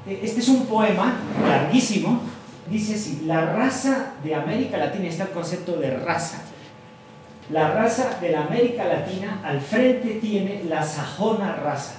E, 0.07 0.21
este 0.23 0.41
es 0.41 0.49
un 0.49 0.65
poema 0.67 1.15
larguísimo, 1.47 2.23
dice 2.71 2.95
así, 2.95 3.23
la 3.27 3.53
raza 3.53 4.15
de 4.25 4.35
América 4.35 4.79
Latina, 4.79 5.09
está 5.09 5.25
el 5.25 5.31
concepto 5.31 5.77
de 5.77 5.95
raza. 5.99 6.43
La 7.51 7.75
raza 7.75 8.19
de 8.21 8.31
la 8.31 8.45
América 8.45 8.85
Latina 8.87 9.41
al 9.45 9.61
frente 9.61 10.19
tiene 10.23 10.65
la 10.65 10.83
sajona 10.83 11.57
raza, 11.57 11.97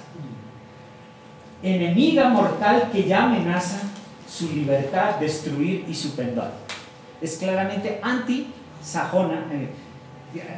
enemiga 1.62 2.30
mortal 2.30 2.90
que 2.92 3.04
ya 3.04 3.26
amenaza 3.26 3.93
su 4.34 4.50
libertad, 4.52 5.16
destruir 5.20 5.86
y 5.88 5.94
su 5.94 6.16
pendón. 6.16 6.50
Es 7.22 7.38
claramente 7.38 8.00
anti-sajona, 8.02 9.46
eh, 9.52 9.70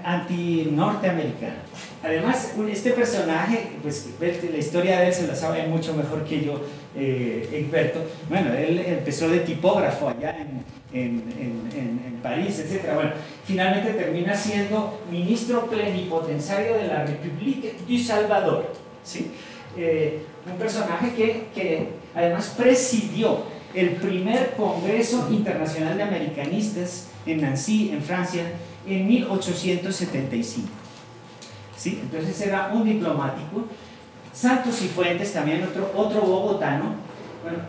anti-norteamericana. 0.03 1.58
Además, 2.01 2.53
este 2.72 2.91
personaje, 2.91 3.72
pues 3.82 4.10
la 4.20 4.58
historia 4.58 5.00
de 5.00 5.08
él 5.08 5.13
se 5.13 5.27
la 5.27 5.36
sabe 5.36 5.67
mucho 5.67 5.94
mejor 5.94 6.24
que 6.24 6.46
yo, 6.46 6.62
eh. 6.96 7.67
Bueno, 8.29 8.53
él 8.53 8.79
empezó 8.79 9.27
de 9.27 9.39
tipógrafo 9.39 10.08
allá 10.10 10.38
en, 10.38 10.63
en, 10.94 11.24
en, 11.75 12.20
París, 12.24 12.58
etc. 12.60 12.94
Bueno, 12.96 13.12
finalmente 13.44 13.91
termina 13.91 14.34
siendo 14.36 15.01
ministro 15.12 15.67
plenipotenciario 15.67 16.75
de 16.75 16.88
la 16.88 17.05
República 17.05 17.67
du 17.88 17.98
Salvador. 18.00 18.74
¿sí? 19.03 19.32
Eh, 19.77 20.22
un 20.50 20.58
personaje 20.58 21.13
que, 21.13 21.48
que 21.53 21.89
además 22.15 22.55
presidió 22.58 23.44
el 23.75 23.91
primer 23.98 24.53
Congreso 24.55 25.27
Internacional 25.29 25.98
de 25.98 26.03
Americanistas 26.03 27.08
en 27.25 27.41
Nancy, 27.41 27.91
en 27.91 28.01
Francia, 28.01 28.44
en 28.88 29.08
1875. 29.08 30.67
¿Sí? 31.77 32.00
Entonces 32.01 32.39
era 32.41 32.72
un 32.74 32.86
diplomático. 32.86 33.65
Santos 34.34 34.82
y 34.82 34.88
Fuentes, 34.88 35.34
también 35.34 35.63
otro, 35.63 35.91
otro 35.96 36.22
bogotano. 36.22 36.96
Bueno, 37.44 37.60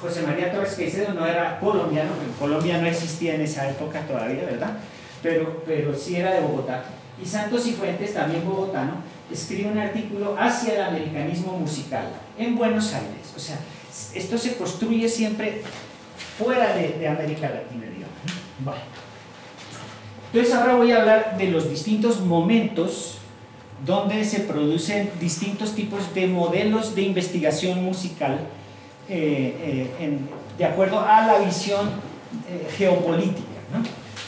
José 0.00 0.22
María 0.22 0.52
Torres 0.52 0.74
Caicedo 0.74 1.12
no 1.14 1.26
era 1.26 1.58
colombiano, 1.58 2.10
Colombia 2.38 2.78
no 2.78 2.86
existía 2.86 3.34
en 3.34 3.40
esa 3.40 3.68
época 3.68 4.00
todavía, 4.06 4.44
¿verdad? 4.44 4.78
Pero, 5.22 5.62
pero 5.66 5.94
sí 5.94 6.16
era 6.16 6.32
de 6.34 6.40
Bogotá. 6.40 6.84
Y 7.20 7.26
Santos 7.26 7.66
y 7.66 7.72
Fuentes, 7.72 8.14
también 8.14 8.46
bogotano, 8.46 8.92
escribe 9.30 9.70
un 9.70 9.78
artículo 9.78 10.36
hacia 10.38 10.74
el 10.74 10.82
americanismo 10.82 11.58
musical 11.58 12.06
en 12.38 12.56
Buenos 12.56 12.94
Aires. 12.94 13.32
O 13.36 13.40
sea, 13.40 13.58
esto 14.14 14.38
se 14.38 14.56
construye 14.56 15.08
siempre 15.08 15.62
fuera 16.38 16.74
de, 16.74 16.90
de 16.90 17.08
América 17.08 17.48
Latina, 17.48 17.86
digamos. 17.86 18.78
Entonces 20.32 20.54
ahora 20.54 20.74
voy 20.74 20.92
a 20.92 21.00
hablar 21.00 21.38
de 21.38 21.48
los 21.48 21.70
distintos 21.70 22.20
momentos 22.20 23.18
donde 23.84 24.24
se 24.24 24.40
producen 24.40 25.10
distintos 25.20 25.74
tipos 25.74 26.14
de 26.14 26.26
modelos 26.26 26.94
de 26.94 27.02
investigación 27.02 27.84
musical 27.84 28.40
eh, 29.08 29.90
eh, 29.98 30.18
de 30.58 30.64
acuerdo 30.64 31.00
a 31.00 31.26
la 31.26 31.38
visión 31.38 31.88
eh, 32.48 32.68
geopolítica. 32.76 33.46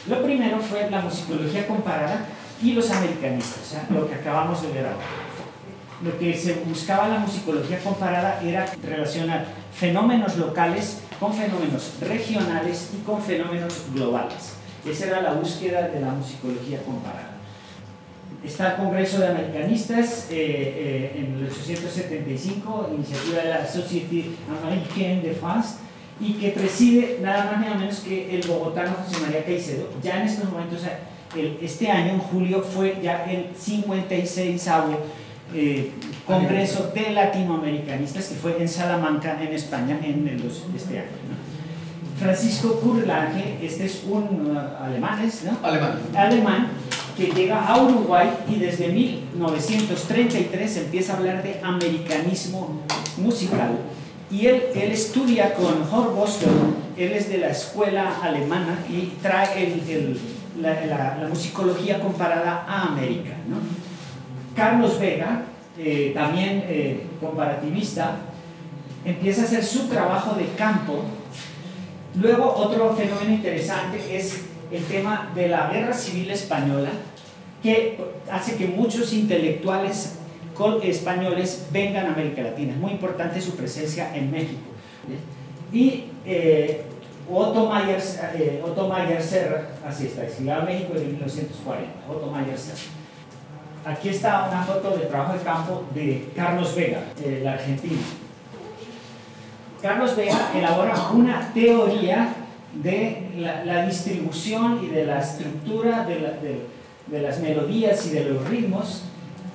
Lo 0.09 0.23
primero 0.23 0.59
fue 0.61 0.89
la 0.89 1.03
musicología 1.03 1.67
comparada 1.67 2.27
y 2.63 2.73
los 2.73 2.91
americanistas, 2.91 3.67
sea, 3.67 3.87
lo 3.91 4.09
que 4.09 4.15
acabamos 4.15 4.63
de 4.63 4.69
ver 4.69 4.87
ahora. 4.87 5.30
Lo 6.03 6.19
que 6.19 6.35
se 6.35 6.55
buscaba 6.67 7.07
en 7.07 7.15
la 7.15 7.19
musicología 7.21 7.79
comparada 7.81 8.41
era 8.43 8.67
relacionar 8.83 9.45
fenómenos 9.75 10.37
locales 10.37 11.03
con 11.19 11.35
fenómenos 11.35 11.93
regionales 12.01 12.91
y 12.97 13.05
con 13.05 13.21
fenómenos 13.23 13.85
globales. 13.93 14.55
Esa 14.89 15.07
era 15.07 15.21
la 15.21 15.35
búsqueda 15.35 15.89
de 15.89 16.01
la 16.01 16.13
musicología 16.13 16.83
comparada. 16.83 17.33
Está 18.43 18.71
el 18.71 18.77
Congreso 18.77 19.19
de 19.19 19.29
Americanistas 19.29 20.29
eh, 20.31 21.13
eh, 21.15 21.19
en 21.19 21.35
el 21.37 21.51
875, 21.51 22.91
iniciativa 22.97 23.43
de 23.43 23.49
la 23.51 23.67
Société 23.67 24.31
Américaine 24.49 25.21
de 25.21 25.35
France, 25.35 25.75
y 26.19 26.35
que 26.35 26.49
preside 26.51 27.19
nada 27.21 27.45
más 27.45 27.59
ni 27.61 27.67
nada 27.67 27.79
menos 27.79 28.01
que 28.01 28.35
el 28.35 28.47
bogotano 28.47 28.95
José 29.05 29.21
María 29.21 29.45
Caicedo. 29.45 29.89
Ya 30.03 30.23
en 30.23 30.29
estos 30.29 30.51
momentos, 30.51 30.81
este 31.61 31.91
año, 31.91 32.15
en 32.15 32.19
julio, 32.21 32.63
fue 32.63 32.99
ya 33.03 33.25
el 33.25 33.49
56 33.55 34.69
eh, 35.55 35.93
Congreso 36.27 36.93
de 36.95 37.11
Latinoamericanistas, 37.11 38.27
que 38.27 38.35
fue 38.37 38.61
en 38.61 38.69
Salamanca, 38.69 39.43
en 39.43 39.53
España, 39.53 39.99
en 40.03 40.29
el, 40.29 40.43
este 40.77 40.99
año. 40.99 41.09
Francisco 42.19 42.81
Kurlange, 42.81 43.59
este 43.63 43.87
es 43.87 44.03
un 44.07 44.55
uh, 44.55 44.85
alemán, 44.85 45.19
¿no? 45.45 45.67
Alemán. 45.67 45.99
Alemán 46.15 46.69
que 47.17 47.33
llega 47.33 47.67
a 47.67 47.83
Uruguay 47.83 48.29
y 48.49 48.57
desde 48.57 48.89
1933 48.89 50.77
empieza 50.77 51.15
a 51.15 51.17
hablar 51.17 51.43
de 51.43 51.61
americanismo 51.63 52.83
musical. 53.19 53.79
Y 54.31 54.47
él, 54.47 54.63
él 54.75 54.93
estudia 54.93 55.55
con 55.55 55.83
Horst 55.91 56.45
él 56.97 57.13
es 57.13 57.29
de 57.29 57.39
la 57.39 57.49
escuela 57.49 58.21
alemana 58.23 58.79
y 58.89 59.15
trae 59.23 59.73
el, 59.73 60.21
la, 60.61 60.85
la, 61.19 61.29
musicología 61.29 61.99
comparada 62.01 62.65
a 62.69 62.89
América. 62.89 63.37
¿no? 63.49 63.57
Carlos 64.61 65.01
Vega, 65.01 65.45
eh, 65.79 66.13
también 66.15 66.63
eh, 66.69 67.07
comparativista, 67.19 68.17
empieza 69.07 69.41
a 69.41 69.45
hacer 69.47 69.65
su 69.65 69.89
trabajo 69.89 70.35
de 70.35 70.45
campo 70.59 71.03
Luego, 72.21 72.53
otro 72.57 72.93
fenómeno 72.97 73.31
interesante 73.31 73.99
es 74.11 74.47
el 74.73 74.85
tema 74.85 75.31
de 75.33 75.49
la 75.49 75.71
guerra 75.71 75.93
civil 75.93 76.29
española, 76.33 76.91
que 77.63 77.99
hace 78.31 78.57
que 78.57 78.67
muchos 78.67 79.13
intelectuales 79.13 80.17
españoles 80.83 81.69
vengan 81.73 82.07
a 82.07 82.13
América 82.13 82.43
Latina. 82.43 82.73
Es 82.73 82.79
muy 82.79 82.91
importante 82.91 83.41
su 83.41 83.53
presencia 83.53 84.15
en 84.15 84.31
México. 84.31 84.61
Y 85.73 86.07
eh, 86.27 86.83
Otto, 87.33 87.67
Mayer, 87.67 88.03
Otto 88.63 88.89
Mayer 88.89 89.23
Serra, 89.23 89.69
así 89.87 90.07
está, 90.07 90.27
llegaba 90.27 90.65
a 90.65 90.67
México 90.67 90.95
en 90.97 91.13
1940, 91.13 91.91
Otto 92.11 92.27
Mayer 92.27 92.59
Serra. 92.59 93.00
Aquí 93.85 94.11
está 94.11 94.49
una 94.51 94.63
foto 94.63 94.97
de 94.97 95.07
trabajo 95.07 95.33
de 95.33 95.41
campo 95.41 95.85
de 95.95 96.29
Carlos 96.37 96.75
Vega, 96.75 97.03
el 97.25 97.47
argentino. 97.47 98.01
Carlos 99.81 100.15
Vega 100.17 100.51
elabora 100.55 101.11
una 101.13 101.51
teoría 101.55 102.29
de 102.75 103.31
la, 103.65 103.87
distribución 103.87 104.85
y 104.85 104.89
de 104.89 105.07
la 105.07 105.21
estructura 105.21 106.07
de, 106.07 107.21
las 107.21 107.41
melodías 107.41 108.07
y 108.07 108.11
de 108.11 108.25
los 108.25 108.47
ritmos 108.49 109.05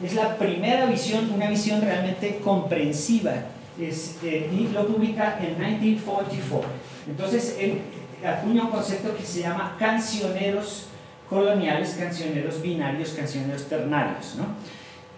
es 0.03 0.15
la 0.15 0.35
primera 0.37 0.87
visión, 0.87 1.31
una 1.33 1.47
visión 1.47 1.81
realmente 1.81 2.39
comprensiva, 2.43 3.33
es, 3.79 4.17
eh, 4.23 4.49
y 4.51 4.73
lo 4.73 4.87
publica 4.87 5.39
en 5.39 5.57
1944. 5.57 6.69
Entonces, 7.07 7.57
él 7.59 7.79
acuña 8.25 8.63
un 8.63 8.71
concepto 8.71 9.15
que 9.15 9.23
se 9.23 9.41
llama 9.41 9.75
cancioneros 9.77 10.87
coloniales, 11.29 11.95
cancioneros 11.99 12.61
binarios, 12.61 13.11
cancioneros 13.11 13.67
ternarios. 13.67 14.35
¿no? 14.35 14.45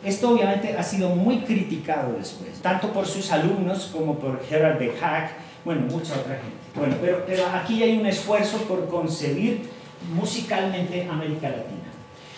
Esto 0.04 0.30
obviamente 0.30 0.76
ha 0.78 0.84
sido 0.84 1.10
muy 1.10 1.40
criticado 1.40 2.14
después, 2.18 2.62
tanto 2.62 2.94
por 2.94 3.06
sus 3.08 3.32
alumnos 3.32 3.90
como 3.92 4.18
por 4.20 4.44
Gerard 4.46 4.80
de 4.80 4.92
Hack, 4.92 5.32
bueno, 5.66 5.82
mucha 5.82 6.14
otra 6.14 6.36
gente. 6.36 6.58
Bueno, 6.76 6.96
pero, 7.02 7.24
pero 7.26 7.46
aquí 7.48 7.82
hay 7.84 7.98
un 7.98 8.06
esfuerzo 8.06 8.60
por 8.60 8.88
concebir 8.88 9.68
musicalmente 10.14 11.08
América 11.10 11.50
Latina. 11.50 11.92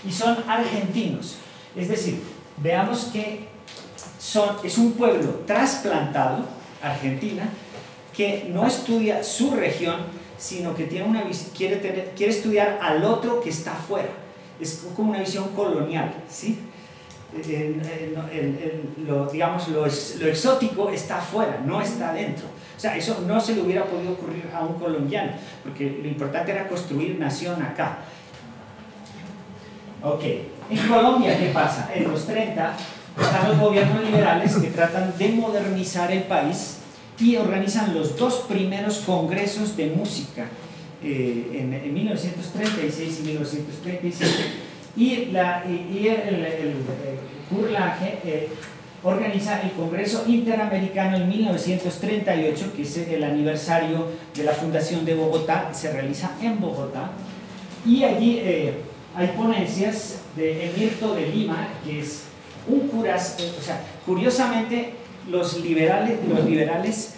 Y 0.08 0.12
son 0.12 0.38
argentinos. 0.48 1.36
Es 1.76 1.90
decir, 1.90 2.22
veamos 2.58 3.10
que 3.14 3.48
son, 4.18 4.56
es 4.64 4.78
un 4.78 4.94
pueblo 4.94 5.44
trasplantado, 5.46 6.46
Argentina, 6.82 7.50
que 8.16 8.50
no 8.52 8.66
estudia 8.66 9.24
su 9.24 9.52
región, 9.52 9.98
sino 10.40 10.74
que 10.74 10.86
tiene 10.86 11.06
una, 11.06 11.24
quiere, 11.56 11.76
tener, 11.76 12.14
quiere 12.16 12.32
estudiar 12.32 12.80
al 12.82 13.04
otro 13.04 13.42
que 13.42 13.50
está 13.50 13.74
afuera. 13.74 14.10
Es 14.60 14.86
como 14.96 15.12
una 15.12 15.20
visión 15.20 15.50
colonial, 15.50 16.14
¿sí? 16.30 16.60
lo, 19.06 19.28
digamos, 19.28 19.68
lo, 19.68 19.86
exótico 19.86 20.90
está 20.90 21.20
afuera, 21.20 21.62
no 21.64 21.82
está 21.82 22.14
dentro. 22.14 22.46
O 22.76 22.80
sea, 22.80 22.96
eso 22.98 23.24
no 23.28 23.40
se 23.40 23.56
le 23.56 23.62
hubiera 23.62 23.86
podido 23.86 24.14
ocurrir 24.14 24.50
a 24.54 24.62
un 24.62 24.80
colombiano, 24.80 25.34
porque 25.64 26.00
lo 26.02 26.08
importante 26.08 26.52
era 26.52 26.68
construir 26.68 27.20
nación 27.20 27.62
acá. 27.62 28.00
Ok, 30.02 30.24
en 30.72 30.88
Colombia, 30.88 31.38
¿qué 31.38 31.48
pasa? 31.48 31.92
En 31.94 32.10
los 32.10 32.26
30 32.26 32.74
están 33.22 33.50
los 33.50 33.60
gobiernos 33.60 34.04
liberales 34.04 34.56
que 34.56 34.70
tratan 34.70 35.14
de 35.18 35.30
modernizar 35.30 36.12
el 36.12 36.24
país 36.24 36.79
y 37.20 37.36
organizan 37.36 37.94
los 37.94 38.18
dos 38.18 38.46
primeros 38.48 39.00
congresos 39.00 39.76
de 39.76 39.88
música 39.88 40.48
eh, 41.04 41.50
en, 41.54 41.94
1936 41.94 43.20
y 43.20 43.28
1937 43.28 44.34
y, 44.96 45.26
la, 45.26 45.64
y, 45.66 46.08
el, 46.08 46.46
el, 46.46 46.76
eh, 48.24 48.50
organiza 49.04 49.62
el 49.62 49.72
Congreso 49.72 50.26
Interamericano 50.28 51.18
en 51.18 51.30
1938, 51.30 52.74
que 52.76 52.82
es 52.82 52.98
el 52.98 53.24
aniversario 53.24 54.08
de 54.36 54.44
la 54.44 54.52
fundación 54.52 55.06
de 55.06 55.16
Bogotá, 55.16 55.70
se 55.74 55.92
realiza 55.92 56.32
en 56.42 56.60
Bogotá, 56.60 57.12
y 57.86 58.04
allí 58.04 58.40
eh, 58.40 58.74
hay 59.16 59.28
ponencias 59.30 60.20
de 60.36 60.70
Emirto 60.70 61.16
de 61.16 61.28
Lima, 61.28 61.70
que 61.84 62.02
es 62.02 62.24
un 62.68 62.88
curas, 62.90 63.38
o 63.58 63.62
sea, 63.62 63.82
curiosamente 64.06 64.94
los 65.30 65.60
liberales, 65.64 66.20
los 66.28 66.46
liberales 66.46 67.16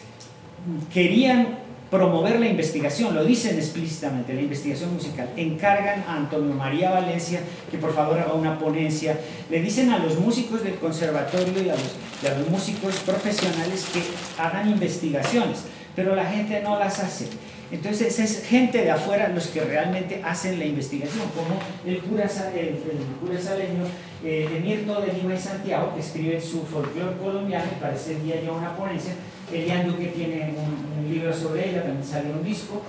querían 0.94 1.62
promover 1.92 2.40
la 2.40 2.48
investigación, 2.48 3.14
lo 3.14 3.26
dicen 3.26 3.58
explícitamente, 3.58 4.34
la 4.34 4.42
investigación 4.42 4.94
musical. 4.94 5.30
Encargan 5.36 6.06
a 6.08 6.16
Antonio 6.16 6.56
María 6.56 6.90
Valencia 6.92 7.42
que 7.70 7.78
por 7.78 7.94
favor 7.94 8.18
haga 8.18 8.34
una 8.34 8.58
ponencia. 8.58 9.20
Le 9.50 9.62
dicen 9.62 9.90
a 9.92 10.00
los 10.00 10.18
músicos 10.18 10.64
del 10.64 10.76
conservatorio 10.76 11.62
y 11.62 11.70
a 11.70 11.74
los, 11.74 12.32
a 12.32 12.40
los 12.40 12.50
músicos 12.50 12.96
profesionales 13.06 13.86
que 13.94 14.02
hagan 14.42 14.70
investigaciones, 14.70 15.66
pero 15.94 16.16
la 16.16 16.26
gente 16.26 16.62
no 16.62 16.80
las 16.80 17.00
hace. 17.00 17.28
Entonces 17.72 18.20
es 18.20 18.44
gente 18.46 18.80
de 18.80 18.92
afuera 18.92 19.30
los 19.30 19.48
que 19.48 19.62
realmente 19.62 20.22
hacen 20.26 20.60
la 20.60 20.66
investigación, 20.66 21.24
como 21.34 21.58
el 21.86 22.02
cura, 22.02 22.26
el, 22.54 22.80
cura 23.22 23.42
saleño 23.42 23.86
eh, 24.26 24.48
de 24.52 25.14
Lima 25.14 25.36
y 25.36 25.38
Santiago, 25.38 25.94
que 25.94 26.02
escribe 26.02 26.42
su 26.42 26.66
folclore 26.66 27.16
colombiano 27.18 27.66
y 27.72 27.80
para 27.80 27.96
ese 27.96 28.20
día 28.20 28.42
ya 28.42 28.52
una 28.52 28.76
ponencia, 28.76 29.14
Elian 29.54 29.94
que 29.98 30.08
tiene 30.08 30.54
un, 30.58 30.92
libro 31.10 31.34
sobre 31.34 31.70
ella, 31.70 31.84
también 31.84 32.06
salió 32.06 32.34
un 32.34 32.44
disco. 32.44 32.82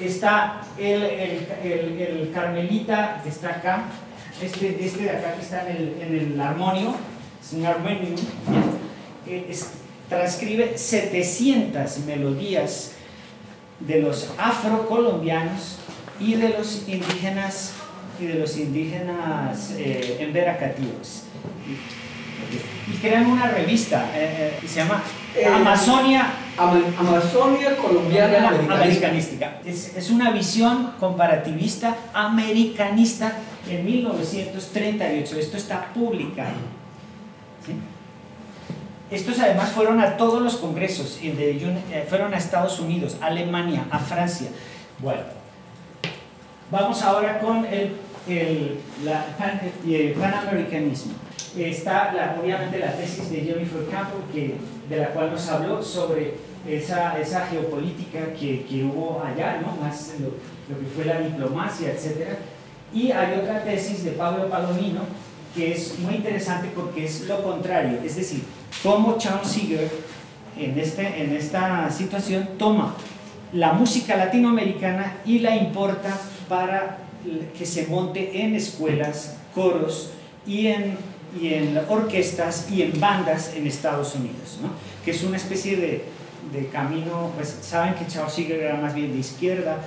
Está 0.00 0.62
el, 0.78 1.02
el, 1.02 2.00
el, 2.00 2.30
Carmelita, 2.32 3.20
que 3.22 3.28
está 3.28 3.50
acá, 3.50 3.84
este, 4.42 4.84
este 4.84 5.04
de 5.04 5.10
acá 5.10 5.34
que 5.34 5.42
está 5.42 5.68
en 5.68 5.76
el, 5.76 5.96
en 6.00 6.32
el 6.32 6.40
armonio, 6.40 6.94
es 7.42 7.52
un 7.52 7.64
armonium, 7.64 8.16
transcribe 10.08 10.76
700 10.76 11.98
melodías 12.00 12.95
de 13.80 14.00
los 14.00 14.30
afrocolombianos 14.38 15.78
y 16.18 16.34
de 16.34 16.50
los 16.50 16.88
indígenas 16.88 17.74
y 18.20 18.26
de 18.26 18.34
los 18.34 18.56
indígenas 18.56 19.72
eh, 19.76 20.18
emberacativos. 20.20 21.24
Y 22.88 22.96
crean 22.98 23.26
una 23.26 23.48
revista 23.48 24.10
eh, 24.14 24.54
eh, 24.54 24.58
que 24.60 24.68
se 24.68 24.76
llama 24.76 25.02
Amazonia, 25.54 26.32
Amazonia 26.56 27.76
Colombiana 27.76 28.48
Americanística. 28.48 29.60
Es, 29.64 29.96
es, 29.96 30.10
una 30.10 30.30
visión 30.30 30.92
comparativista 30.98 31.96
americanista 32.14 33.32
en 33.68 33.84
1938. 33.84 35.36
Esto 35.38 35.56
está 35.56 35.92
publicado. 35.92 36.75
Estos 39.10 39.38
además 39.38 39.70
fueron 39.70 40.00
a 40.00 40.16
todos 40.16 40.42
los 40.42 40.56
congresos, 40.56 41.20
eh, 41.22 42.06
fueron 42.08 42.34
a 42.34 42.38
Estados 42.38 42.80
Unidos, 42.80 43.16
Alemania, 43.20 43.86
a 43.90 44.00
Francia. 44.00 44.48
Bueno, 44.98 45.20
vamos 46.72 47.00
ahora 47.02 47.38
con 47.38 47.64
el, 47.66 47.92
el, 48.28 48.80
la, 49.04 49.26
el 49.86 50.12
panamericanismo. 50.12 51.12
Está 51.56 52.12
la, 52.12 52.36
obviamente 52.42 52.80
la 52.80 52.92
tesis 52.92 53.30
de 53.30 53.42
Jennifer 53.42 53.86
Campbell, 53.90 54.22
que, 54.32 54.56
de 54.88 54.96
la 54.96 55.08
cual 55.10 55.30
nos 55.30 55.48
habló 55.48 55.80
sobre 55.80 56.34
esa, 56.68 57.18
esa 57.20 57.46
geopolítica 57.46 58.32
que, 58.32 58.66
que, 58.66 58.82
hubo 58.84 59.22
allá, 59.24 59.60
¿no? 59.60 59.80
más 59.80 60.14
lo, 60.18 60.26
lo, 60.68 60.80
que 60.80 60.86
fue 60.94 61.04
la 61.04 61.20
diplomacia, 61.20 61.92
etc. 61.92 62.30
Y 62.92 63.12
hay 63.12 63.38
otra 63.38 63.62
tesis 63.62 64.02
de 64.04 64.10
Pablo 64.12 64.50
Palomino 64.50 65.02
que 65.54 65.72
es 65.72 65.98
muy 66.00 66.16
interesante 66.16 66.68
porque 66.74 67.06
es 67.06 67.22
lo 67.22 67.42
contrario, 67.42 67.98
es 68.04 68.16
decir, 68.16 68.42
cómo 68.86 69.18
Charles 69.18 69.48
Seeger 69.48 69.90
en, 70.56 70.78
este, 70.78 71.22
en 71.22 71.34
esta 71.34 71.90
situación 71.90 72.50
toma 72.56 72.94
la 73.52 73.72
música 73.72 74.16
latinoamericana 74.16 75.16
y 75.26 75.40
la 75.40 75.56
importa 75.56 76.16
para 76.48 76.98
que 77.58 77.66
se 77.66 77.88
monte 77.88 78.42
en 78.42 78.54
escuelas, 78.54 79.38
coros 79.52 80.10
y 80.46 80.68
en, 80.68 80.96
y 81.40 81.54
en 81.54 81.76
orquestas 81.88 82.68
y 82.70 82.82
en 82.82 83.00
bandas 83.00 83.54
en 83.56 83.66
Estados 83.66 84.14
Unidos, 84.14 84.58
¿no? 84.62 84.68
que 85.04 85.10
es 85.10 85.24
una 85.24 85.36
especie 85.36 85.76
de, 85.76 86.04
de 86.52 86.68
camino, 86.68 87.32
pues 87.34 87.58
saben 87.62 87.94
que 87.94 88.06
Charles 88.06 88.34
Seeger 88.34 88.60
era 88.60 88.76
más 88.76 88.94
bien 88.94 89.10
de 89.12 89.18
izquierda, 89.18 89.78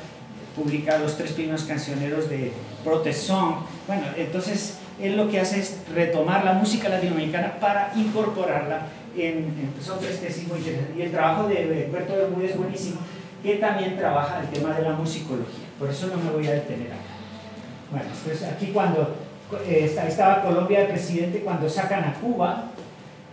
publica 0.57 0.97
los 0.97 1.15
tres 1.15 1.31
primeros 1.31 1.63
cancioneros 1.63 2.29
de 2.29 2.51
Protest 2.83 3.27
Song, 3.27 3.55
bueno, 3.87 4.03
entonces 4.17 4.79
él 5.01 5.17
lo 5.17 5.29
que 5.29 5.39
hace 5.39 5.59
es 5.59 5.77
retomar 5.93 6.43
la 6.43 6.53
música 6.53 6.89
latinoamericana 6.89 7.55
para 7.59 7.91
incorporarla 7.95 8.87
en, 9.15 9.37
en 9.37 9.71
pues, 9.75 9.89
otras 9.89 10.17
tesis 10.17 10.47
muy. 10.47 10.59
Y 10.97 11.01
el 11.01 11.11
trabajo 11.11 11.47
de 11.47 11.85
Humberto 11.87 12.13
Bermúdez 12.13 12.51
es 12.51 12.57
buenísimo, 12.57 12.99
que 13.41 13.55
también 13.55 13.97
trabaja 13.97 14.41
el 14.41 14.47
tema 14.47 14.75
de 14.75 14.83
la 14.83 14.91
musicología. 14.93 15.65
Por 15.77 15.89
eso 15.89 16.07
no 16.07 16.17
me 16.17 16.31
voy 16.31 16.47
a 16.47 16.53
detener 16.53 16.87
acá. 16.87 16.99
Bueno, 17.91 18.05
entonces 18.13 18.47
aquí 18.47 18.67
cuando 18.67 19.15
eh, 19.65 19.91
estaba 20.07 20.43
Colombia 20.43 20.81
de 20.81 20.85
presidente, 20.85 21.39
cuando 21.39 21.69
sacan 21.69 22.03
a 22.03 22.13
Cuba, 22.15 22.65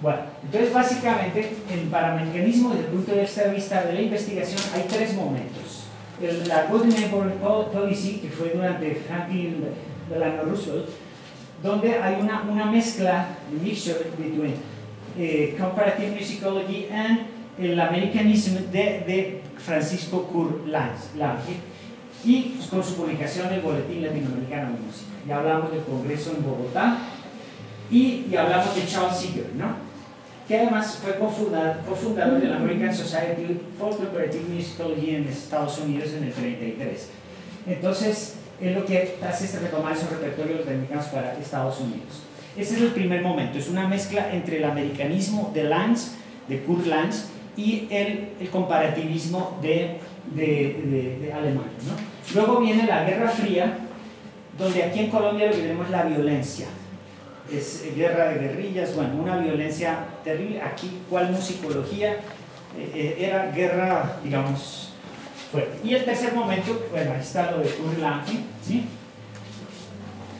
bueno, 0.00 0.18
entonces 0.44 0.72
básicamente 0.72 1.56
el 1.72 1.80
panamericanismo 1.88 2.70
desde 2.70 2.84
el 2.84 2.90
punto 2.90 3.12
de 3.12 3.22
vista 3.50 3.82
de 3.82 3.92
la 3.92 4.00
investigación 4.00 4.60
hay 4.74 4.84
tres 4.88 5.14
momentos. 5.14 5.84
El, 6.22 6.48
la 6.48 6.64
Good 6.64 6.86
Neighborhood 6.86 7.66
Policy, 7.72 8.20
que 8.20 8.28
fue 8.28 8.50
durante 8.54 8.94
Franklin 9.06 9.64
Delano 10.08 10.44
Roosevelt, 10.44 10.88
donde 11.66 11.98
hay 11.98 12.20
una, 12.20 12.42
una 12.42 12.66
mezcla, 12.66 13.26
mixture 13.62 13.98
between 14.16 14.54
eh, 15.18 15.56
comparative 15.58 16.14
musicology 16.14 16.88
and 16.90 17.26
el 17.58 17.80
americanismo 17.80 18.60
de, 18.70 19.02
de 19.06 19.42
Francisco 19.58 20.24
Kur 20.24 20.64
Lange 20.68 21.56
y 22.24 22.58
con 22.70 22.84
su 22.84 22.96
publicación 22.96 23.52
el 23.52 23.60
Boletín 23.60 24.02
Latinoamericano 24.02 24.72
de 24.72 24.78
Música. 24.84 25.10
Ya 25.26 25.36
hablamos 25.38 25.72
del 25.72 25.82
Congreso 25.82 26.34
en 26.36 26.44
Bogotá 26.44 26.98
y, 27.90 28.26
y 28.30 28.36
hablamos 28.36 28.74
de 28.74 28.86
Charles 28.86 29.16
Seeger, 29.16 29.50
¿no? 29.56 29.86
que 30.46 30.56
además 30.56 31.00
fue 31.02 31.18
cofundador, 31.18 32.40
de 32.40 32.48
la 32.48 32.56
American 32.56 32.94
Society 32.94 33.60
for 33.78 33.96
Comparative 33.96 34.44
Musicology 34.48 35.16
en 35.16 35.28
Estados 35.28 35.78
Unidos 35.80 36.10
en 36.16 36.24
el 36.24 36.32
33. 36.32 37.08
Entonces, 37.66 38.36
es 38.60 38.74
lo 38.74 38.84
que 38.84 39.16
hace 39.26 39.44
es 39.44 39.60
retomar 39.60 39.92
esos 39.92 40.10
repertorios 40.10 40.60
latinoamericanos 40.60 41.06
para 41.06 41.34
Estados 41.38 41.80
Unidos. 41.80 42.22
Ese 42.56 42.76
es 42.76 42.82
el 42.82 42.92
primer 42.92 43.22
momento, 43.22 43.58
es 43.58 43.68
una 43.68 43.86
mezcla 43.86 44.32
entre 44.32 44.58
el 44.58 44.64
americanismo 44.64 45.50
de 45.52 45.64
Lange, 45.64 46.02
de 46.48 46.60
Kurt 46.62 46.86
Lange, 46.86 47.18
y 47.56 47.86
el, 47.90 48.30
el 48.40 48.48
comparativismo 48.50 49.58
de, 49.62 49.98
de, 50.34 51.18
de, 51.20 51.32
Alemania. 51.32 51.72
¿no? 51.86 51.94
Luego 52.34 52.60
viene 52.60 52.86
la 52.86 53.04
Guerra 53.04 53.28
Fría, 53.28 53.78
donde 54.58 54.84
aquí 54.84 55.00
en 55.00 55.10
Colombia 55.10 55.46
lo 55.46 55.52
que 55.52 55.62
tenemos 55.62 55.86
es 55.86 55.92
la 55.92 56.04
violencia. 56.04 56.66
es 57.50 57.84
guerra 57.94 58.28
de 58.28 58.40
guerrillas, 58.40 58.94
bueno, 58.94 59.16
una 59.22 59.38
violencia 59.38 59.98
terrible. 60.24 60.60
Aquí, 60.62 60.98
¿cuál 61.08 61.30
musicología? 61.30 62.12
Eh, 62.78 62.90
eh, 62.94 63.16
era 63.18 63.50
guerra, 63.52 64.18
digamos, 64.22 64.85
Y 65.84 65.94
el 65.94 66.04
tercer 66.04 66.34
momento, 66.34 66.86
bueno, 66.90 67.12
ahí 67.12 67.20
está 67.20 67.52
lo 67.52 67.58
de 67.58 67.70
Kurlange, 67.70 68.40
¿sí? 68.62 68.84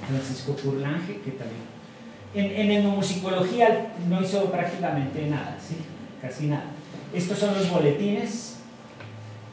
Francisco 0.09 0.57
Kurlange, 0.57 1.21
que 1.21 1.31
también. 1.33 1.66
En, 2.35 2.45
en 2.45 2.71
etnomusicología 2.71 3.95
no 4.09 4.21
hizo 4.21 4.45
prácticamente 4.51 5.27
nada, 5.27 5.57
¿sí? 5.66 5.77
Casi 6.21 6.47
nada. 6.47 6.64
Estos 7.14 7.38
son 7.38 7.55
los 7.55 7.71
boletines, 7.71 8.57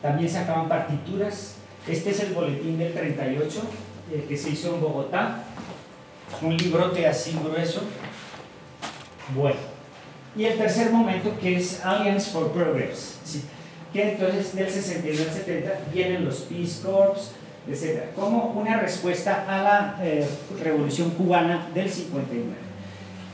también 0.02 0.30
sacaban 0.30 0.68
partituras. 0.68 1.56
Este 1.88 2.10
es 2.10 2.20
el 2.22 2.34
boletín 2.34 2.78
del 2.78 2.94
38, 2.94 3.62
el 4.14 4.24
que 4.24 4.38
se 4.38 4.50
hizo 4.50 4.76
en 4.76 4.82
Bogotá. 4.82 5.44
Un 6.42 6.58
librote 6.58 7.08
así 7.08 7.38
grueso. 7.42 7.82
Bueno. 9.36 9.74
Y 10.36 10.46
el 10.46 10.58
tercer 10.58 10.92
momento 10.92 11.38
que 11.40 11.58
es 11.58 11.86
Alliance 11.86 12.32
for 12.32 12.52
Progress. 12.52 13.20
¿sí? 13.24 13.44
Que 13.94 14.14
entonces 14.14 14.56
del 14.56 14.70
69 14.70 15.26
al 15.30 15.34
70 15.34 15.80
vienen 15.94 16.26
los 16.26 16.38
Peace 16.42 16.82
Corps, 16.84 17.32
etc. 17.70 18.06
Como 18.16 18.54
una 18.60 18.80
respuesta 18.80 19.46
a 19.48 19.64
la 19.64 19.98
eh, 20.02 20.28
revolución 20.62 21.12
cubana 21.12 21.70
del 21.74 21.90
59. 21.90 22.74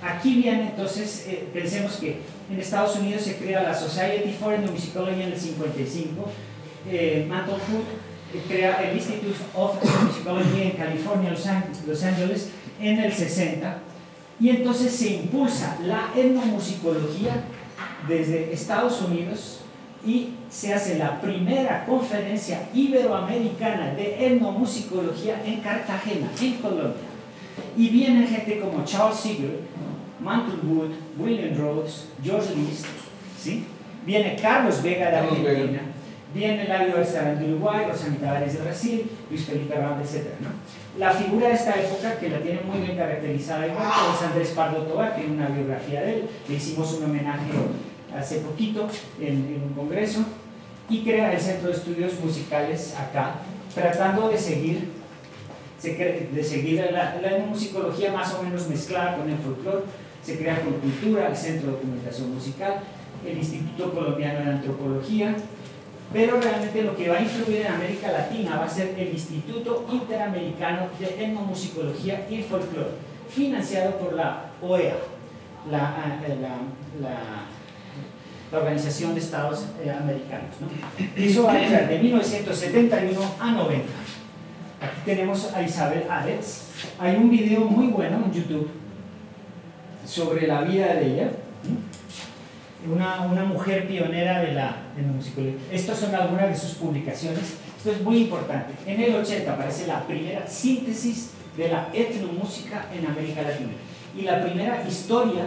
Aquí 0.02 0.36
viene 0.36 0.69
entonces, 0.69 1.26
eh, 1.28 1.48
pensemos 1.54 1.98
que 1.98 2.19
en 2.50 2.60
Estados 2.60 2.95
Unidos 2.95 3.24
se 3.24 3.36
crea 3.36 3.63
la 3.63 3.74
Society 3.74 4.34
for 4.39 4.58
Musicology 4.58 5.22
en 5.22 5.34
el 5.34 5.39
55, 5.39 6.26
eh, 6.89 7.28
eh, 7.30 8.41
crea 8.48 8.82
el 8.89 8.95
Institute 8.95 9.36
of 9.54 9.76
Musicology 10.06 10.62
en 10.62 10.72
California, 10.72 11.32
Los 11.32 12.04
Ángeles, 12.04 12.50
en 12.80 13.00
el 13.00 13.12
60, 13.12 13.80
y 14.39 14.50
entonces 14.50 14.93
se 14.93 15.15
impulsa 15.15 15.78
la 15.84 16.12
etnomusicología 16.15 17.43
desde 18.08 18.54
Estados 18.54 19.02
Unidos 19.02 19.60
y 20.05 20.29
se 20.49 20.73
hace 20.73 20.97
la 20.97 21.19
primera 21.19 21.85
conferencia 21.85 22.69
iberoamericana 22.73 23.93
de 23.93 24.27
etnomusicología 24.27 25.41
en 25.45 25.59
Cartagena, 25.59 26.29
en 26.41 26.53
Colombia. 26.55 27.09
Y 27.77 27.89
viene 27.89 28.27
gente 28.27 28.59
como 28.59 28.85
Charles 28.85 29.19
Seeger, 29.19 29.59
Mantle 30.21 30.59
Wood, 30.63 30.91
William 31.17 31.57
Rhodes, 31.57 32.07
George 32.23 32.55
List, 32.55 32.85
¿sí? 33.41 33.65
viene 34.05 34.38
Carlos 34.41 34.81
Vega 34.81 35.12
de 35.12 35.17
Argentina, 35.17 35.81
viene 36.33 36.67
Lario 36.67 36.95
de 36.95 37.53
Uruguay, 37.53 37.85
Rosa 37.88 38.07
Tavares 38.19 38.53
de 38.53 38.62
Brasil, 38.62 39.12
Luis 39.29 39.45
Felipe 39.45 39.75
Ramos, 39.75 40.13
etc. 40.13 40.27
¿no? 40.41 40.49
La 40.97 41.12
figura 41.12 41.49
de 41.49 41.53
esta 41.53 41.79
época, 41.79 42.17
que 42.19 42.29
la 42.29 42.39
tiene 42.39 42.62
muy 42.62 42.79
bien 42.79 42.97
caracterizada 42.97 43.67
igual, 43.67 43.88
es 44.15 44.21
Andrés 44.25 44.49
Pardo 44.49 44.83
Tobar, 44.83 45.15
tiene 45.15 45.33
una 45.33 45.47
biografía 45.47 46.01
de 46.01 46.13
él, 46.13 46.29
le 46.47 46.55
hicimos 46.55 46.93
un 46.93 47.05
homenaje 47.05 47.51
hace 48.17 48.39
poquito 48.39 48.88
en, 49.19 49.62
un 49.63 49.74
congreso, 49.74 50.26
y 50.89 51.04
crea 51.04 51.34
el 51.34 51.39
Centro 51.39 51.69
de 51.69 51.76
Estudios 51.76 52.13
Musicales 52.24 52.95
acá, 52.98 53.36
tratando 53.74 54.30
de 54.30 54.38
seguir 54.38 55.00
de 55.82 56.43
seguir 56.43 56.89
la, 56.91 57.22
la 57.22 57.38
musicología 57.45 58.12
más 58.12 58.34
o 58.34 58.43
menos 58.43 58.67
mezclada 58.67 59.15
con 59.15 59.30
el 59.30 59.38
folclore, 59.38 59.84
se 60.22 60.38
crea 60.38 60.62
con 60.62 60.74
cultura, 60.74 61.30
el 61.30 61.36
Centro 61.38 61.67
de 61.67 61.74
Documentación 61.78 62.34
Musical, 62.34 62.82
el 63.26 63.38
Instituto 63.38 63.93
Colombiano 63.93 64.39
de 64.39 64.52
Antropología, 64.52 65.36
pero 66.12 66.41
realmente 66.41 66.82
lo 66.82 66.95
que 66.95 67.08
va 67.08 67.17
a 67.17 67.22
influir 67.22 67.62
en 67.62 67.74
América 67.74 68.12
Latina 68.12 68.58
va 68.58 68.65
a 68.65 68.69
ser 68.69 68.95
el 68.98 69.10
Instituto 69.10 69.86
Interamericano 69.91 70.88
de 71.00 71.24
Etnomusicología 71.24 72.28
y 72.30 72.41
Folclore, 72.41 72.89
financiado 73.30 73.98
por 73.98 74.13
la 74.13 74.52
OEA, 74.62 74.95
la, 75.69 75.93
la 78.51 78.59
Organización 78.59 79.13
de 79.13 79.19
Estados 79.19 79.65
eh, 79.83 79.91
Americanos. 79.91 80.55
¿no? 80.59 81.41
Durar 81.41 81.88
de 81.88 81.99
1971 81.99 83.21
a 83.39 83.51
90. 83.51 83.85
Aquí 84.81 85.01
tenemos 85.05 85.53
a 85.53 85.62
Isabel 85.62 86.03
Aretz. 86.09 86.69
Hay 86.99 87.15
un 87.15 87.29
video 87.29 87.62
muy 87.62 87.88
bueno 87.88 88.23
en 88.25 88.31
YouTube 88.31 88.69
sobre 90.05 90.47
la 90.47 90.62
vida 90.62 90.93
de 90.95 91.13
ella. 91.13 91.31
Una, 92.89 93.21
una, 93.21 93.43
mujer 93.43 93.88
pionera 93.88 94.39
de 94.41 94.53
la 94.53 94.77
etnomusicología. 94.97 95.55
Estas 95.69 95.99
son 95.99 96.15
algunas 96.15 96.47
de 96.47 96.55
sus 96.55 96.75
publicaciones. 96.75 97.57
Esto 97.77 97.91
es 97.91 98.01
muy 98.01 98.23
importante. 98.23 98.73
En 98.85 99.01
el 99.01 99.15
80 99.15 99.53
aparece 99.53 99.85
la 99.85 100.07
primera 100.07 100.47
síntesis 100.47 101.31
de 101.57 101.67
la 101.67 101.89
etnomúsica 101.93 102.85
en 102.97 103.05
América 103.05 103.41
Latina 103.41 103.71
y 104.17 104.21
la 104.21 104.41
primera 104.41 104.83
historia 104.88 105.43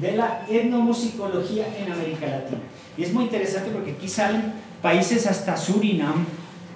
de 0.00 0.16
la 0.16 0.44
etnomusicología 0.48 1.66
en 1.78 1.92
América 1.92 2.26
Latina. 2.26 2.60
Y 2.96 3.02
es 3.02 3.12
muy 3.12 3.24
interesante 3.24 3.70
porque 3.70 3.92
aquí 3.92 4.08
salen 4.08 4.52
países 4.82 5.26
hasta 5.26 5.56
Surinam, 5.56 6.26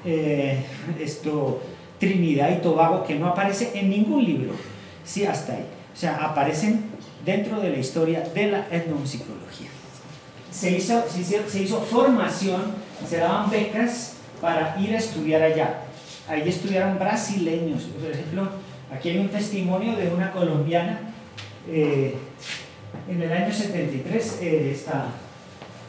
eh, 0.04 0.64
esto, 0.98 1.62
Trinidad 1.98 2.50
y 2.50 2.62
Tobago, 2.62 3.04
que 3.04 3.14
no 3.14 3.28
aparece 3.28 3.72
en 3.74 3.90
ningún 3.90 4.24
libro. 4.24 4.52
Sí, 5.04 5.24
hasta 5.26 5.54
ahí. 5.54 5.66
O 5.92 5.96
sea, 5.96 6.16
aparecen 6.16 6.84
dentro 7.24 7.60
de 7.60 7.70
la 7.70 7.78
historia 7.78 8.22
de 8.34 8.50
la 8.50 8.66
etnomusicología. 8.70 9.68
Se 10.50 10.70
hizo, 10.70 11.04
se 11.08 11.62
hizo, 11.62 11.80
formación, 11.80 12.60
se 13.08 13.18
daban 13.18 13.50
becas 13.50 14.14
para 14.40 14.76
ir 14.80 14.94
a 14.94 14.98
estudiar 14.98 15.42
allá. 15.42 15.82
Ahí 16.28 16.48
estudiaron 16.48 16.98
brasileños. 16.98 17.84
Por 17.84 18.10
ejemplo, 18.10 18.48
aquí 18.92 19.10
hay 19.10 19.18
un 19.18 19.28
testimonio 19.28 19.96
de 19.96 20.08
una 20.08 20.32
colombiana. 20.32 21.00
Eh, 21.68 22.16
en 23.08 23.22
el 23.22 23.32
año 23.32 23.52
73 23.52 24.38
eh, 24.42 24.70
está 24.72 25.08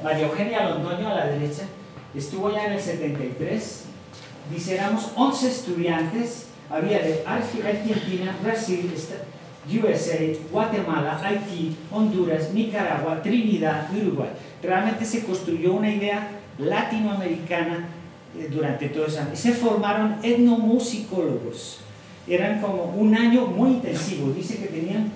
María 0.03 0.27
Eugenia 0.27 0.69
Londoño 0.69 1.09
a 1.09 1.15
la 1.15 1.27
derecha. 1.27 1.63
Estuvo 2.15 2.51
ya 2.51 2.65
en 2.65 2.73
el 2.73 2.81
73. 2.81 3.83
Dice, 4.51 4.75
éramos 4.75 5.11
11 5.15 5.47
estudiantes. 5.47 6.47
Había 6.69 6.99
de 6.99 7.23
Argentina, 7.25 8.35
Brasil, 8.41 8.91
USA, 9.67 10.17
Guatemala, 10.51 11.21
Haití, 11.23 11.75
Honduras, 11.91 12.51
Nicaragua, 12.53 13.21
Trinidad, 13.21 13.89
Uruguay. 13.93 14.29
Realmente 14.63 15.05
se 15.05 15.23
construyó 15.23 15.73
una 15.73 15.93
idea 15.93 16.29
latinoamericana 16.57 17.89
eh, 18.37 18.49
durante 18.51 18.89
todos 18.89 19.09
esos 19.09 19.19
años. 19.19 19.39
Se 19.39 19.53
formaron 19.53 20.17
etnomusicólogos. 20.23 21.79
Eran 22.27 22.61
como 22.61 22.85
un 22.85 23.15
año 23.15 23.47
muy 23.47 23.71
intensivo. 23.71 24.31
Dice 24.31 24.57
que 24.57 24.67
tenían 24.67 25.11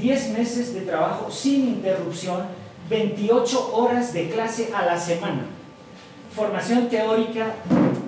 10 0.00 0.30
meses 0.30 0.74
de 0.74 0.82
trabajo 0.82 1.30
sin 1.30 1.68
interrupción, 1.68 2.42
28 2.90 3.74
horas 3.74 4.12
de 4.12 4.30
clase 4.30 4.70
a 4.74 4.84
la 4.84 4.98
semana. 4.98 5.46
Formación 6.34 6.88
teórica, 6.88 7.54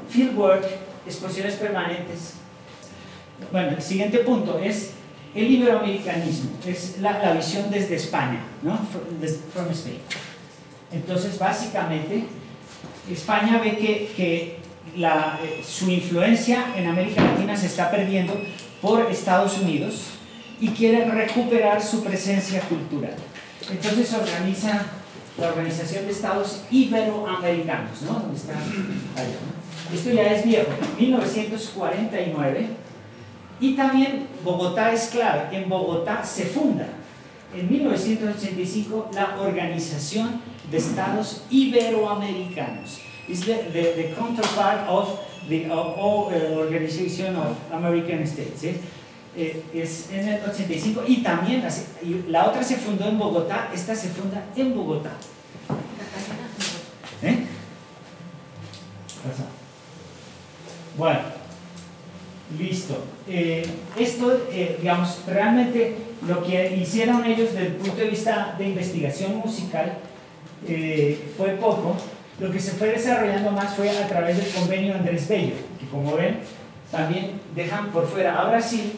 fieldwork, 0.08 0.64
exposiciones 1.06 1.54
permanentes, 1.54 2.34
bueno, 3.50 3.70
el 3.70 3.82
siguiente 3.82 4.18
punto 4.18 4.58
es 4.58 4.92
el 5.34 5.50
iberoamericanismo, 5.50 6.50
es 6.66 6.98
la, 7.00 7.32
visión 7.32 7.70
desde 7.70 7.96
España, 7.96 8.40
¿no? 8.62 8.78
From, 9.52 9.70
Spain. 9.70 9.98
Entonces, 10.92 11.38
básicamente, 11.38 12.24
España 13.10 13.60
ve 13.62 13.76
que, 13.76 14.12
que 14.16 14.58
la, 14.96 15.38
eh, 15.42 15.62
su 15.64 15.90
influencia 15.90 16.74
en 16.76 16.88
América 16.88 17.22
Latina 17.22 17.56
se 17.56 17.66
está 17.66 17.90
perdiendo 17.90 18.40
por 18.82 19.10
Estados 19.10 19.58
Unidos 19.58 20.19
y 20.60 20.68
quiere 20.68 21.04
recuperar 21.04 21.82
su 21.82 22.04
presencia 22.04 22.60
cultural. 22.62 23.14
Entonces 23.70 24.12
organiza 24.12 24.86
la 25.38 25.48
Organización 25.48 26.06
de 26.06 26.12
Estados 26.12 26.62
Iberoamericanos, 26.70 28.02
¿no? 28.02 28.14
Donde 28.14 28.36
está 28.36 28.52
allá, 28.52 29.38
Esto 29.92 30.10
ya 30.10 30.34
es 30.34 30.44
viejo, 30.44 30.70
1949 30.98 32.66
y 33.60 33.74
también 33.74 34.26
Bogotá 34.44 34.92
es 34.92 35.08
clave. 35.08 35.56
En 35.56 35.68
Bogotá 35.68 36.24
se 36.24 36.46
funda 36.46 36.88
en 37.54 37.70
1985 37.70 39.10
la 39.14 39.38
Organización 39.40 40.40
de 40.70 40.78
Estados 40.78 41.42
Iberoamericanos. 41.50 43.00
Es 43.28 43.42
the, 43.42 43.54
the, 43.72 44.14
counterpart 44.18 44.88
of 44.88 45.20
the 45.48 45.68
uh, 45.70 45.74
Organization 45.74 47.36
of 47.36 47.56
American 47.72 48.22
States. 48.26 48.64
¿eh? 48.64 48.80
Eh, 49.36 49.62
es 49.72 50.10
en 50.10 50.28
el 50.28 50.40
85 50.44 51.04
y 51.06 51.22
también 51.22 51.62
la 52.28 52.46
otra 52.46 52.64
se 52.64 52.76
fundó 52.76 53.08
en 53.08 53.16
Bogotá, 53.16 53.70
esta 53.72 53.94
se 53.94 54.08
funda 54.08 54.44
en 54.56 54.74
Bogotá. 54.74 55.12
¿Eh? 57.22 57.44
Bueno. 60.96 61.40
Listo. 62.58 63.04
Eh, 63.28 63.64
esto, 63.96 64.46
eh, 64.50 64.76
digamos, 64.80 65.22
realmente 65.26 65.94
lo 66.26 66.42
que 66.42 66.76
hicieron 66.76 67.24
ellos 67.24 67.52
desde 67.52 67.68
el 67.68 67.72
punto 67.74 67.96
de 67.96 68.08
vista 68.08 68.56
de 68.58 68.68
investigación 68.70 69.36
musical 69.36 69.98
eh, 70.66 71.30
fue 71.36 71.50
poco. 71.50 71.96
Lo 72.40 72.50
que 72.50 72.58
se 72.58 72.72
fue 72.72 72.88
desarrollando 72.88 73.52
más 73.52 73.74
fue 73.74 73.90
a 73.90 74.08
través 74.08 74.38
del 74.38 74.52
convenio 74.52 74.94
Andrés 74.94 75.28
Bello, 75.28 75.54
que 75.78 75.86
como 75.86 76.16
ven, 76.16 76.38
también 76.90 77.40
dejan 77.54 77.90
por 77.90 78.08
fuera 78.08 78.40
a 78.40 78.48
Brasil, 78.48 78.94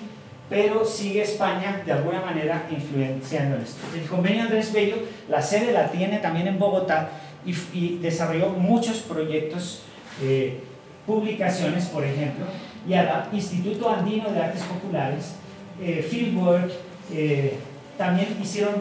pero 0.53 0.85
sigue 0.85 1.23
España 1.23 1.83
de 1.85 1.93
alguna 1.93 2.21
manera 2.21 2.67
influenciando 2.71 3.57
esto. 3.57 3.81
El 3.95 4.07
convenio 4.07 4.43
Andrés 4.43 4.71
Bello, 4.71 4.97
la 5.31 5.41
sede 5.41 5.73
la 5.73 5.91
tiene 5.91 6.19
también 6.19 6.47
en 6.47 6.59
Bogotá 6.59 7.09
y, 7.47 7.97
desarrolló 7.97 8.51
muchos 8.51 8.99
proyectos, 8.99 9.81
eh, 10.23 10.61
publicaciones, 11.07 11.87
por 11.87 12.05
ejemplo, 12.05 12.45
y 12.87 12.93
al 12.93 13.29
Instituto 13.33 13.89
Andino 13.89 14.31
de 14.31 14.43
Artes 14.43 14.63
Populares, 14.65 15.37
eh, 15.81 16.07
Fieldwork, 16.09 16.71
eh, 17.11 17.57
también 17.97 18.37
hicieron 18.43 18.75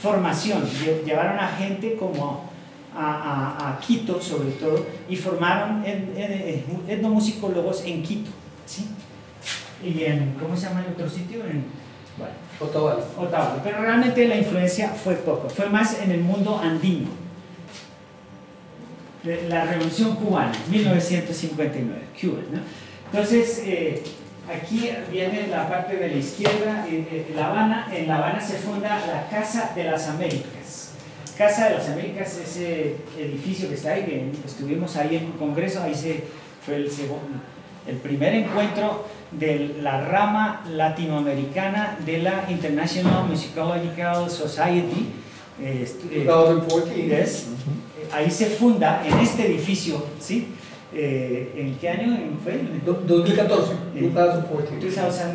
formación, 0.00 0.62
llevaron 1.04 1.40
a 1.40 1.48
gente 1.48 1.96
como 1.96 2.48
a, 2.94 3.80
Quito 3.84 4.20
sobre 4.20 4.50
todo 4.52 4.86
y 5.08 5.16
formaron 5.16 5.82
etnomusicólogos 6.86 7.84
en 7.84 8.02
Quito. 8.04 8.30
¿sí? 8.64 8.86
Y 9.82 10.04
en, 10.04 10.34
¿cómo 10.40 10.56
se 10.56 10.68
llama 10.68 10.84
el 10.86 10.92
otro 10.92 11.08
sitio? 11.08 11.44
En, 11.44 11.64
bueno, 12.16 12.34
Pero 13.64 13.80
realmente 13.80 14.28
la 14.28 14.36
influencia 14.36 14.88
fue 14.90 15.14
poco, 15.14 15.48
fue 15.48 15.68
más 15.68 16.00
en 16.00 16.10
el 16.10 16.20
mundo 16.20 16.58
andino. 16.58 17.08
La 19.48 19.64
Revolución 19.64 20.16
Cubana, 20.16 20.52
1959, 20.70 22.02
Cuba. 22.18 22.40
¿no? 22.50 22.60
Entonces, 23.12 23.62
eh, 23.66 24.02
aquí 24.48 24.90
viene 25.10 25.46
la 25.48 25.68
parte 25.68 25.96
de 25.96 26.08
la 26.08 26.14
izquierda, 26.14 26.86
eh, 26.88 27.06
eh, 27.10 27.32
La 27.34 27.48
Habana, 27.48 27.88
en 27.92 28.08
La 28.08 28.16
Habana 28.16 28.40
se 28.40 28.56
funda 28.56 28.98
la 29.06 29.28
Casa 29.28 29.72
de 29.74 29.84
las 29.84 30.08
Américas. 30.08 30.92
Casa 31.36 31.68
de 31.68 31.76
las 31.76 31.88
Américas, 31.88 32.38
ese 32.38 32.96
edificio 33.18 33.68
que 33.68 33.74
está 33.74 33.92
ahí, 33.92 34.04
que 34.04 34.30
estuvimos 34.46 34.96
ahí 34.96 35.16
en 35.16 35.26
un 35.26 35.32
congreso, 35.32 35.82
ahí 35.82 35.94
se, 35.94 36.24
fue 36.64 36.76
el, 36.76 36.90
el 37.86 37.96
primer 37.96 38.34
encuentro 38.34 39.06
de 39.32 39.76
la 39.80 40.00
rama 40.02 40.64
latinoamericana 40.70 41.98
de 42.04 42.18
la 42.18 42.46
International 42.48 43.26
Musicological 43.28 44.30
Society. 44.30 45.08
2014. 46.26 47.46
Ahí 48.12 48.30
se 48.30 48.46
funda 48.46 49.02
en 49.06 49.18
este 49.18 49.46
edificio, 49.46 50.04
¿sí? 50.18 50.48
Eh, 50.92 51.52
¿En 51.56 51.74
qué 51.76 51.88
año 51.88 52.16
fue? 52.42 52.60
2014, 52.84 53.72
2014. 53.94 55.32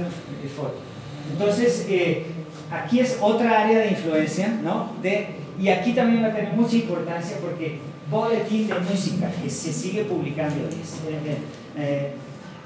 Entonces, 1.31 1.85
eh, 1.89 2.25
aquí 2.71 2.99
es 2.99 3.17
otra 3.21 3.63
área 3.63 3.79
de 3.79 3.89
influencia, 3.89 4.49
¿no? 4.61 4.91
De, 5.01 5.27
y 5.59 5.69
aquí 5.69 5.93
también 5.93 6.23
va 6.23 6.27
a 6.27 6.35
tener 6.35 6.53
mucha 6.53 6.75
importancia 6.75 7.37
porque 7.41 7.79
Boletín 8.09 8.67
de 8.67 8.73
Música, 8.79 9.31
que 9.41 9.49
se 9.49 9.71
sigue 9.71 10.03
publicando, 10.03 10.67
eh, 11.77 12.11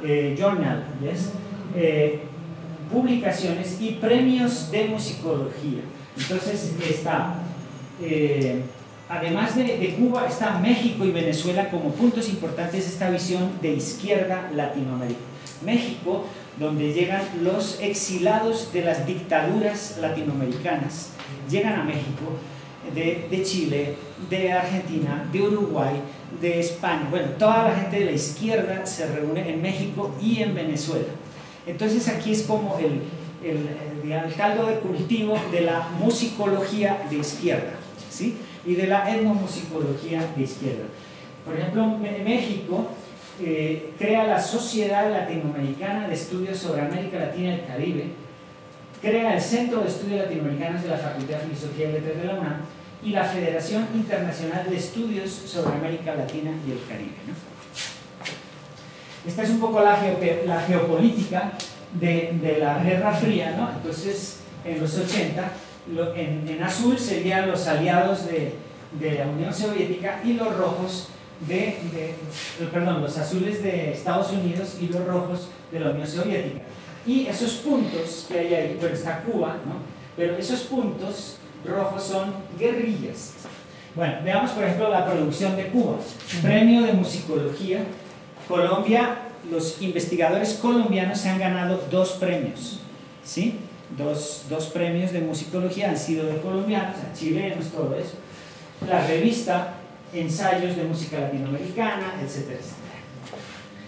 eh, 0.04 0.36
journal, 0.38 0.86
¿yes? 1.02 1.32
publicaciones 2.92 3.80
y 3.80 3.92
premios 3.92 4.72
de 4.72 4.86
musicología. 4.86 5.82
Entonces 6.18 6.74
está 6.90 7.36
además 9.10 9.56
de, 9.56 9.96
Cuba, 9.98 10.28
está 10.28 10.60
México 10.60 11.04
y 11.04 11.12
Venezuela 11.12 11.70
como 11.70 11.92
puntos 11.92 12.30
importantes 12.30 12.86
de 12.86 12.92
esta 12.92 13.10
visión 13.10 13.52
de 13.62 13.74
izquierda 13.74 14.50
Latinoamérica. 14.56 15.20
México, 15.66 16.26
donde 16.58 16.94
llegan 16.94 17.24
los 17.42 17.82
exilados 17.82 18.72
de 18.72 18.84
las 18.84 19.06
dictaduras 19.06 19.98
latinoamericanas, 20.00 21.10
llegan 21.50 21.74
a 21.74 21.84
México 21.84 22.38
de, 22.94 23.44
Chile, 23.44 23.96
de 24.30 24.52
Argentina, 24.54 25.28
de 25.32 25.42
Uruguay, 25.42 25.96
de 26.41 26.60
España. 26.60 27.08
Bueno, 27.10 27.28
toda 27.38 27.69
la 27.69 27.75
gente 27.75 27.99
de 27.99 28.06
la 28.06 28.12
izquierda 28.12 28.86
se 28.86 29.08
reúne 29.08 29.49
en 29.49 29.62
México 29.62 30.15
y 30.21 30.41
en 30.41 30.56
Venezuela. 30.56 31.08
Entonces 31.65 32.08
aquí 32.08 32.32
es 32.32 32.43
como 32.43 32.78
el, 32.80 33.02
el, 33.43 34.34
caldo 34.36 34.65
de 34.67 34.75
cultivo 34.75 35.38
de 35.52 35.62
la 35.62 35.88
musicología 35.99 37.06
de 37.10 37.17
izquierda. 37.17 37.73
¿sí? 38.10 38.38
y 38.65 38.75
de 38.75 38.88
la 38.88 39.10
etnomusicología 39.10 40.28
de 40.36 40.43
izquierda. 40.43 40.86
Por 41.45 41.58
ejemplo, 41.58 41.88
México 41.97 42.88
eh, 43.41 43.91
crea 43.97 44.25
la 44.25 44.39
Sociedad 44.39 45.10
Latinoamericana 45.12 46.08
de 46.08 46.13
Estudios 46.13 46.58
sobre 46.58 46.82
América 46.82 47.19
Latina 47.19 47.49
y 47.49 47.54
el 47.54 47.65
Caribe, 47.65 48.04
crea 49.02 49.34
el 49.34 49.41
Centro 49.41 49.82
de 49.82 49.88
Estudios 49.88 50.19
Latinoamericanos 50.23 50.84
de 50.84 50.89
la 50.89 50.97
Facultad 50.97 51.38
de 51.38 51.47
Filosofía 51.47 51.89
y 51.89 51.93
Letras 51.93 52.17
de 52.17 52.23
la 52.25 52.34
UNAM 52.34 52.58
y 53.04 53.12
la 53.12 53.24
Federación 53.24 53.88
Internacional 53.94 54.70
de 54.70 54.78
Estudios 54.78 55.32
sobre 55.32 55.76
América 55.78 56.16
Latina 56.16 56.52
y 56.68 56.72
el 56.72 56.80
Caribe. 56.88 57.16
Esta 59.28 59.44
es 59.44 59.50
un 59.50 59.60
poco 59.60 59.82
la, 59.82 60.00
la 60.46 60.62
geopolítica 60.62 61.54
de, 62.00 62.38
de, 62.42 62.58
la 62.60 62.84
Guerra 62.84 63.14
Fría, 63.14 63.56
¿no? 63.58 63.70
Entonces, 63.72 64.40
en 64.66 64.80
los 64.82 64.98
80 64.98 65.52
en, 66.16 66.64
azul 66.64 66.98
serían 66.98 67.50
los 67.50 67.68
aliados 67.68 68.28
de, 68.28 68.54
la 69.18 69.28
Unión 69.28 69.54
Soviética 69.54 70.22
y 70.24 70.34
los 70.34 70.56
rojos 70.56 71.10
de, 71.48 71.78
perdón, 72.72 73.02
los 73.02 73.18
azules 73.18 73.64
de 73.64 73.94
Estados 73.94 74.32
Unidos 74.32 74.78
y 74.80 74.88
los 74.88 75.06
rojos 75.06 75.50
de 75.72 75.80
la 75.80 75.92
Unión 75.92 76.08
Soviética. 76.08 76.62
Y 77.06 77.28
esos 77.28 77.54
puntos 77.54 78.26
que 78.28 78.40
hay 78.40 78.54
ahí, 78.54 78.78
bueno, 78.80 78.96
está 78.96 79.22
Cuba, 79.22 79.58
¿no? 79.66 79.76
Pero 80.18 80.36
esos 80.36 80.62
puntos 80.62 81.38
rojos 81.65 82.04
son 82.04 82.34
guerrillas. 82.58 83.34
Bueno, 83.95 84.15
veamos 84.24 84.52
por 84.52 84.63
ejemplo 84.63 84.89
la 84.89 85.06
producción 85.06 85.56
de 85.56 85.67
Cuba. 85.67 85.98
Premio 86.41 86.84
de 86.84 86.93
musicología. 86.93 87.84
Colombia, 88.48 89.17
los 89.50 89.82
investigadores 89.82 90.54
colombianos 90.56 91.19
se 91.19 91.30
han 91.30 91.39
ganado 91.39 91.84
dos 91.89 92.13
premios. 92.13 92.80
¿Sí? 93.24 93.60
dos, 93.98 94.45
dos 94.50 94.67
premios 94.67 95.12
de 95.12 95.22
musicología 95.22 95.89
han 95.89 95.98
sido 95.98 96.26
de 96.26 96.39
colombianos, 96.41 96.95
chilenos, 97.13 97.67
todo 97.67 97.95
eso. 97.95 98.15
La 98.88 99.06
revista 99.06 99.74
Ensayos 100.13 100.76
de 100.76 100.84
Música 100.84 101.19
Latinoamericana, 101.19 102.15
etcétera, 102.24 102.60
etcétera. 102.60 102.80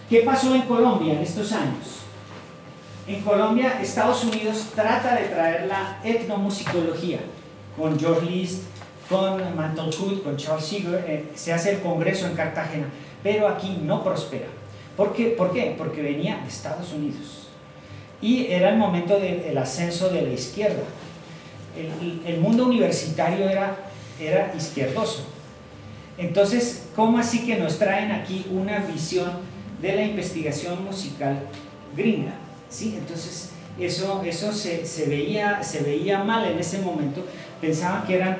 ¿Qué 0.08 0.20
pasó 0.20 0.54
en 0.54 0.62
Colombia 0.62 1.14
en 1.14 1.20
estos 1.20 1.52
años? 1.52 2.00
En 3.06 3.22
Colombia, 3.22 3.80
Estados 3.80 4.24
Unidos 4.24 4.68
trata 4.74 5.16
de 5.16 5.28
traer 5.28 5.66
la 5.66 5.98
etnomusicología 6.04 7.18
con 7.76 7.98
George 7.98 8.26
List, 8.26 8.62
con 9.08 9.56
Mantle 9.56 9.90
Hood, 9.92 10.22
con 10.22 10.36
Charles 10.36 10.64
Seeger, 10.64 11.04
eh, 11.06 11.24
se 11.34 11.52
hace 11.52 11.72
el 11.72 11.80
congreso 11.80 12.26
en 12.26 12.34
Cartagena, 12.34 12.86
pero 13.22 13.48
aquí 13.48 13.80
no 13.82 14.02
prospera. 14.02 14.46
¿Por 14.96 15.12
qué? 15.12 15.28
¿Por 15.28 15.52
qué? 15.52 15.74
Porque 15.76 16.02
venía 16.02 16.38
de 16.38 16.48
Estados 16.48 16.92
Unidos 16.92 17.42
y 18.22 18.46
era 18.46 18.70
el 18.70 18.78
momento 18.78 19.18
del 19.18 19.58
ascenso 19.58 20.08
de 20.08 20.22
la 20.22 20.30
izquierda. 20.30 20.84
El, 22.24 22.38
mundo 22.38 22.66
universitario 22.66 23.48
era, 23.48 23.76
era 24.20 24.54
izquierdoso. 24.56 25.24
Entonces, 26.16 26.84
¿cómo 26.94 27.18
así 27.18 27.44
que 27.44 27.56
nos 27.56 27.78
traen 27.78 28.12
aquí 28.12 28.46
una 28.50 28.78
visión 28.78 29.30
de 29.80 29.96
la 29.96 30.04
investigación 30.04 30.84
musical 30.84 31.40
gringa? 31.96 32.34
¿Sí? 32.68 32.94
Entonces, 32.96 33.50
eso, 33.78 34.22
eso 34.24 34.52
se, 34.52 35.06
veía, 35.06 35.62
se 35.62 35.80
veía 35.82 36.22
mal 36.22 36.44
en 36.46 36.58
ese 36.58 36.78
momento. 36.78 37.24
Pensaban 37.60 38.06
que 38.06 38.16
eran 38.16 38.36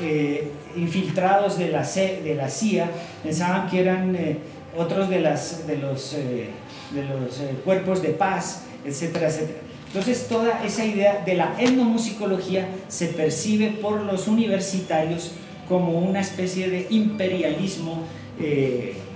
eh, 0.00 0.50
infiltrados 0.76 1.58
de 1.58 1.68
la, 1.68 1.82
de 1.82 2.34
la 2.36 2.48
CIA, 2.48 2.90
pensaban 3.22 3.68
que 3.68 3.80
eran 3.80 4.14
eh, 4.14 4.38
otros 4.76 5.08
de, 5.08 5.20
las, 5.20 5.66
de 5.66 5.76
los, 5.78 6.14
eh, 6.14 6.48
de 6.92 7.04
los 7.04 7.40
cuerpos 7.64 8.02
de 8.02 8.10
paz, 8.10 8.64
etcétera, 8.84 9.28
etcétera. 9.28 9.58
Entonces 9.88 10.28
toda 10.28 10.62
esa 10.64 10.84
idea 10.84 11.22
de 11.24 11.34
la 11.34 11.54
etnomusicología 11.58 12.68
se 12.88 13.06
percibe 13.06 13.70
por 13.70 14.02
los 14.02 14.28
universitarios 14.28 15.32
como 15.66 15.98
una 15.98 16.20
especie 16.20 16.68
de 16.68 16.86
imperialismo 16.90 18.04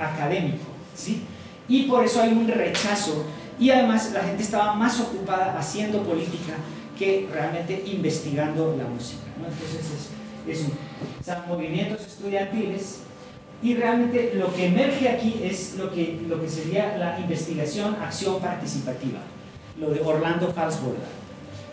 académico, 0.00 0.64
¿sí? 0.96 1.22
Y 1.68 1.84
por 1.84 2.04
eso 2.04 2.20
hay 2.20 2.32
un 2.32 2.48
rechazo 2.48 3.24
y 3.62 3.70
además 3.70 4.10
la 4.12 4.24
gente 4.24 4.42
estaba 4.42 4.74
más 4.74 4.98
ocupada 4.98 5.56
haciendo 5.56 6.02
política 6.02 6.54
que 6.98 7.28
realmente 7.32 7.84
investigando 7.86 8.74
la 8.76 8.88
música. 8.88 9.22
Entonces 9.36 10.10
es, 10.48 10.66
son 11.24 11.48
movimientos 11.48 12.04
estudiantiles 12.04 13.02
y 13.62 13.74
realmente 13.74 14.32
lo 14.34 14.52
que 14.52 14.66
emerge 14.66 15.08
aquí 15.08 15.42
es 15.44 15.76
lo 15.76 15.92
que, 15.92 16.20
lo 16.28 16.40
que 16.40 16.48
sería 16.48 16.96
la 16.98 17.20
investigación, 17.20 17.96
acción 18.02 18.40
participativa 18.40 19.20
lo 19.78 19.90
de 19.90 20.00
Orlando 20.00 20.52
Falsborda. 20.52 21.06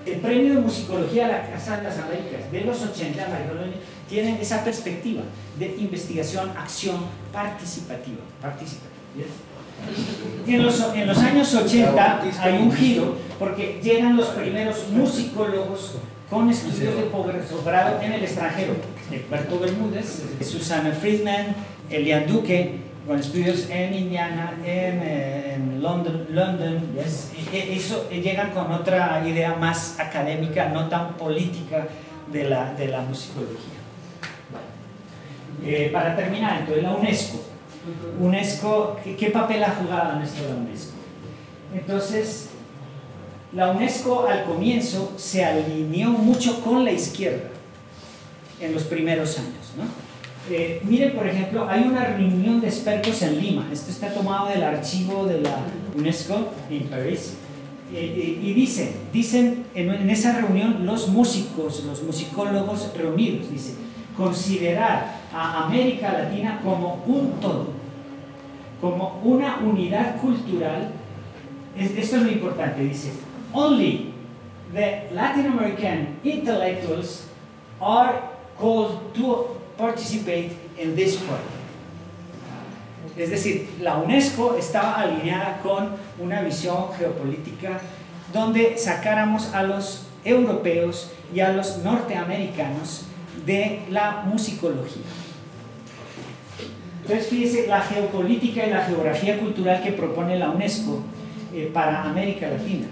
El 0.06 0.20
premio 0.20 0.56
de 0.56 0.62
musicología 0.62 1.26
de 1.26 1.34
la 1.34 1.50
Casa 1.50 1.78
de 1.78 1.84
las 1.84 1.98
Américas 1.98 2.52
de 2.52 2.62
los 2.62 2.84
80, 2.84 3.28
tiene 4.08 4.40
esa 4.40 4.64
perspectiva 4.64 5.24
de 5.58 5.76
investigación, 5.78 6.52
acción 6.56 6.98
participativa. 7.34 8.22
participativa 8.40 8.90
en, 10.48 10.64
los, 10.64 11.18
años 11.20 11.54
80 11.54 12.22
hay 12.42 12.58
un 12.58 12.72
giro 12.72 13.18
porque 13.38 13.80
llegan 13.82 14.18
los 14.18 14.28
primeros 14.28 14.88
musicólogos 14.90 15.96
con 16.30 16.50
estudios 16.50 16.96
de 16.96 17.04
posgrado 17.04 18.02
en 18.02 18.14
el 18.14 18.24
extranjero. 18.24 18.74
Alberto 19.12 19.60
Bermúdez, 19.60 20.24
Susana 20.42 20.92
Friedman, 20.92 21.56
Elian 21.90 22.28
Duque, 22.28 22.82
con 23.08 23.20
estudios 23.20 23.68
en 23.70 23.94
Indiana, 23.96 24.54
en, 24.64 25.82
London. 25.82 26.28
E, 26.96 27.58
e, 27.58 27.76
eso 27.76 28.08
eh, 28.12 28.22
llegan 28.22 28.52
con 28.52 28.72
otra 28.72 29.24
idea 29.28 29.56
más 29.56 30.00
académica, 30.00 30.70
no 30.70 30.88
tan 30.90 31.14
política 31.14 31.88
de 32.32 32.50
la, 32.50 32.74
de 32.74 32.88
la 32.90 33.02
musicología. 33.02 33.80
Eh, 35.66 35.90
para 35.92 36.16
terminar, 36.16 36.60
entonces 36.60 36.84
la 36.84 36.96
UNESCO. 36.96 37.49
UNESCO, 38.20 38.98
¿qué, 39.04 39.16
¿qué, 39.16 39.30
papel 39.32 39.64
ha 39.64 39.72
jugado 39.72 40.18
en 40.18 40.24
esto 40.24 40.48
la 40.48 40.56
UNESCO? 40.56 40.94
Entonces, 41.74 42.50
la 43.54 43.72
UNESCO 43.72 44.28
al 44.28 44.44
comienzo 44.44 45.14
se 45.18 45.44
alineó 45.44 46.10
mucho 46.10 46.62
con 46.62 46.84
la 46.84 46.92
izquierda 46.92 47.50
en 48.60 48.74
los 48.74 48.84
primeros 48.84 49.38
años. 49.40 49.74
¿no? 49.78 49.84
Eh, 50.50 50.82
miren, 50.84 51.14
por 51.14 51.28
ejemplo, 51.28 51.68
hay 51.70 51.84
una 51.84 52.06
reunión 52.06 52.60
de 52.62 52.68
expertos 52.68 53.22
en 53.22 53.40
Lima. 53.40 53.68
Esto 53.72 53.92
está 53.92 54.14
tomado 54.14 54.50
del 54.50 54.64
archivo 54.64 55.26
de 55.26 55.42
la 55.42 55.58
UNESCO 55.96 56.50
en 56.70 56.84
París. 56.88 57.34
Eh, 57.92 58.14
eh, 58.16 58.40
y 58.44 58.54
dicen, 58.54 58.92
dicen 59.12 59.66
en, 59.74 60.10
esa 60.10 60.34
reunión 60.34 60.86
los 60.86 61.08
músicos, 61.08 61.84
los 61.86 62.04
musicólogos 62.04 62.92
reunidos, 62.96 63.52
dice, 63.52 63.74
considerar 64.20 65.16
a 65.34 65.64
América 65.64 66.12
Latina 66.12 66.60
como 66.62 67.02
un 67.08 67.40
todo, 67.40 67.68
como 68.82 69.22
una 69.24 69.60
unidad 69.64 70.18
cultural. 70.18 70.92
Es, 71.78 71.92
esto 71.98 72.18
es 72.18 72.24
lo 72.24 72.32
importante, 72.32 72.82
dice, 72.82 73.14
only 73.54 74.14
the 74.74 75.08
Latin 75.14 75.48
American 75.48 76.20
intellectuals 76.24 77.28
are 77.80 78.20
called 78.60 79.14
to 79.14 79.56
participate 79.78 80.52
in 80.78 80.96
this 80.96 81.16
project. 81.16 81.56
Es 83.18 83.30
decir, 83.30 83.70
la 83.82 83.98
UNESCO 83.98 84.56
estaba 84.58 84.96
alineada 84.96 85.60
con 85.62 85.96
una 86.20 86.42
visión 86.42 86.90
geopolítica 86.98 87.80
donde 88.34 88.78
sacáramos 88.78 89.54
a 89.54 89.64
los 89.64 90.08
europeos 90.24 91.12
y 91.34 91.40
a 91.40 91.52
los 91.54 91.80
norteamericanos 91.80 93.09
de 93.46 93.82
la 93.90 94.24
musicología. 94.26 95.04
Entonces, 97.02 97.28
fíjese, 97.28 97.68
la 97.68 97.82
geopolítica 97.82 98.66
y 98.66 98.70
la 98.70 98.86
geografía 98.86 99.40
cultural 99.40 99.82
que 99.82 99.92
propone 99.92 100.38
la 100.38 100.52
UNESCO 100.52 101.02
eh, 101.54 101.70
para 101.74 102.04
América 102.04 102.48
Latina. 102.50 102.88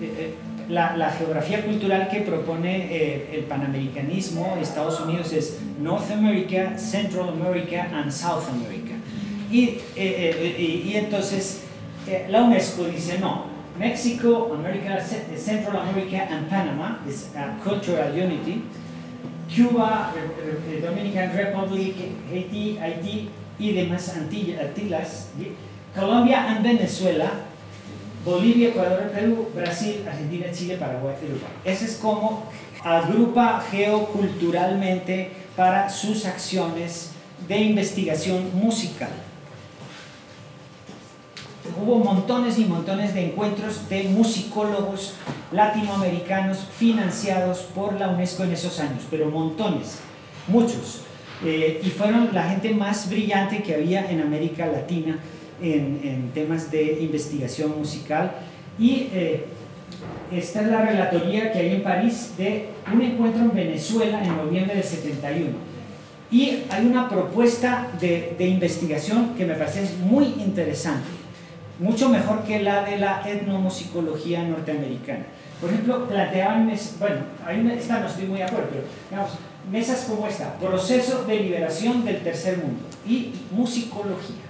Eh, 0.00 0.14
eh, 0.18 0.34
la, 0.68 1.10
geografía 1.10 1.64
cultural 1.64 2.08
que 2.08 2.20
propone 2.20 2.88
eh, 2.90 3.30
el 3.32 3.44
panamericanismo 3.44 4.56
Estados 4.60 5.00
Unidos 5.00 5.32
es 5.32 5.58
North 5.80 6.10
America, 6.10 6.78
Central 6.78 7.28
America 7.28 7.88
and 7.92 8.10
South 8.10 8.48
America. 8.50 8.94
Y, 9.50 9.64
eh, 9.64 9.80
eh, 9.96 10.56
y, 10.58 10.90
y 10.90 10.96
entonces 10.96 11.62
la 12.28 12.42
UNESCO 12.42 12.84
dice 12.84 13.18
no, 13.18 13.46
México, 13.78 14.52
America, 14.54 14.98
Central 15.00 15.76
America 15.76 16.26
and 16.30 16.48
Panama 16.48 16.98
is 17.08 17.30
a 17.36 17.58
cultural 17.62 18.12
unity. 18.12 18.62
Cuba, 19.48 20.12
Dominican 20.82 21.32
Republic, 21.36 21.96
Haiti, 22.30 22.78
Haití 22.78 23.30
y 23.58 23.72
demás 23.72 24.14
Antillas, 24.16 25.28
Colombia 25.94 26.48
and 26.48 26.62
Venezuela 26.62 27.30
Bolivia, 28.24 28.70
Ecuador, 28.70 29.10
Perú, 29.10 29.48
Brasil, 29.54 30.02
Argentina, 30.08 30.46
Chile, 30.50 30.76
Paraguay 30.78 31.14
Uruguay. 31.22 31.52
Ese 31.64 31.84
es 31.84 31.96
como 31.96 32.44
agrupa 32.82 33.62
geoculturalmente 33.70 35.30
para 35.54 35.90
sus 35.90 36.24
acciones 36.24 37.10
de 37.46 37.58
investigación 37.58 38.50
musical. 38.54 39.10
Hubo 41.64 41.98
montones 41.98 42.58
y 42.58 42.66
montones 42.66 43.14
de 43.14 43.24
encuentros 43.24 43.88
de 43.88 44.04
musicólogos 44.04 45.14
latinoamericanos 45.50 46.58
financiados 46.76 47.60
por 47.74 47.98
la 47.98 48.08
UNESCO 48.08 48.44
en 48.44 48.52
esos 48.52 48.78
años, 48.80 49.04
pero 49.10 49.30
montones, 49.30 50.00
muchos. 50.46 51.00
Eh, 51.42 51.80
y 51.82 51.88
fueron 51.88 52.28
la 52.34 52.50
gente 52.50 52.74
más 52.74 53.08
brillante 53.08 53.62
que 53.62 53.74
había 53.74 54.10
en 54.10 54.20
América 54.20 54.66
Latina 54.66 55.18
en, 55.62 56.30
temas 56.34 56.70
de 56.70 56.98
investigación 57.00 57.78
musical. 57.78 58.32
Y 58.78 59.08
eh, 59.12 59.46
esta 60.30 60.60
es 60.60 60.66
la 60.66 60.82
relatoría 60.82 61.50
que 61.50 61.60
hay 61.60 61.76
en 61.76 61.82
París 61.82 62.34
de 62.36 62.68
un 62.92 63.00
encuentro 63.00 63.42
en 63.42 63.54
Venezuela 63.54 64.22
en 64.22 64.36
noviembre 64.36 64.74
del 64.74 64.84
71 64.84 65.74
y 66.30 66.64
hay 66.68 66.86
una 66.86 67.08
propuesta 67.08 67.88
de 68.00 68.36
investigación 68.48 69.34
que 69.36 69.44
me 69.44 69.54
parece 69.54 69.88
muy 70.02 70.24
interesante 70.38 71.13
mucho 71.78 72.08
mejor 72.08 72.44
que 72.44 72.62
la 72.62 72.84
de 72.84 72.98
la 72.98 73.22
etnomusicología 73.28 74.42
norteamericana 74.44 75.24
por 75.64 75.72
ejemplo, 75.72 76.06
planteaban, 76.06 76.66
bueno, 76.98 77.16
ahí 77.46 77.76
esta 77.78 78.00
no 78.00 78.06
estoy 78.06 78.26
muy 78.26 78.38
de 78.38 78.44
acuerdo, 78.44 78.68
pero 78.70 78.84
digamos, 79.08 79.30
mesas 79.70 80.04
como 80.08 80.26
esta, 80.26 80.52
proceso 80.58 81.24
de 81.24 81.40
liberación 81.40 82.04
del 82.04 82.22
tercer 82.22 82.58
mundo 82.58 82.84
y 83.06 83.32
musicología 83.50 84.44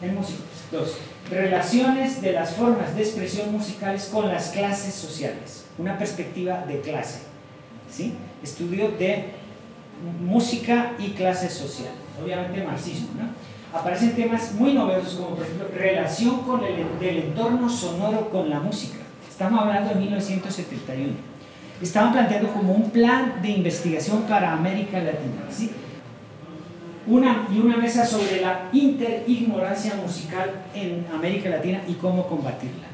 en 0.00 0.14
música. 0.14 0.42
Dos, 0.72 0.96
relaciones 1.30 2.22
de 2.22 2.32
las 2.32 2.54
formas 2.54 2.96
de 2.96 3.02
expresión 3.02 3.52
musicales 3.52 4.08
con 4.10 4.28
las 4.28 4.48
clases 4.48 4.94
sociales, 4.94 5.66
una 5.76 5.98
perspectiva 5.98 6.64
de 6.66 6.80
clase. 6.80 7.20
¿sí? 7.90 8.14
Estudio 8.42 8.92
de 8.92 9.26
música 10.22 10.92
y 10.98 11.10
clase 11.10 11.50
social, 11.50 11.92
obviamente 12.22 12.64
marxismo. 12.64 13.08
¿no? 13.18 13.53
Aparecen 13.74 14.14
temas 14.14 14.52
muy 14.52 14.72
novedosos 14.72 15.14
como 15.14 15.36
por 15.36 15.44
ejemplo 15.44 15.66
relación 15.74 16.42
con 16.42 16.62
el 16.64 16.98
del 17.00 17.16
entorno 17.18 17.68
sonoro 17.68 18.30
con 18.30 18.48
la 18.48 18.60
música. 18.60 18.98
Estamos 19.28 19.60
hablando 19.60 19.90
de 19.90 19.96
1971. 19.96 21.12
Estaban 21.82 22.12
planteando 22.12 22.52
como 22.52 22.72
un 22.72 22.90
plan 22.90 23.42
de 23.42 23.50
investigación 23.50 24.22
para 24.22 24.52
América 24.52 24.98
Latina. 24.98 25.42
¿sí? 25.50 25.72
una, 27.06 27.48
y 27.52 27.58
una 27.58 27.76
mesa 27.76 28.06
sobre 28.06 28.40
la 28.40 28.68
interignorancia 28.72 29.94
musical 29.94 30.50
en 30.74 31.06
América 31.12 31.50
Latina 31.50 31.82
y 31.86 31.94
cómo 31.94 32.26
combatirla. 32.26 32.86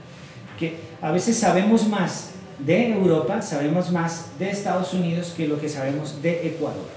Que 0.58 0.78
a 1.00 1.10
veces 1.10 1.38
sabemos 1.38 1.86
más 1.88 2.32
de 2.58 2.92
Europa, 2.92 3.40
sabemos 3.40 3.90
más 3.90 4.38
de 4.38 4.50
Estados 4.50 4.92
Unidos 4.92 5.32
que 5.36 5.46
lo 5.48 5.60
que 5.60 5.68
sabemos 5.68 6.20
de 6.22 6.48
Ecuador. 6.48 6.88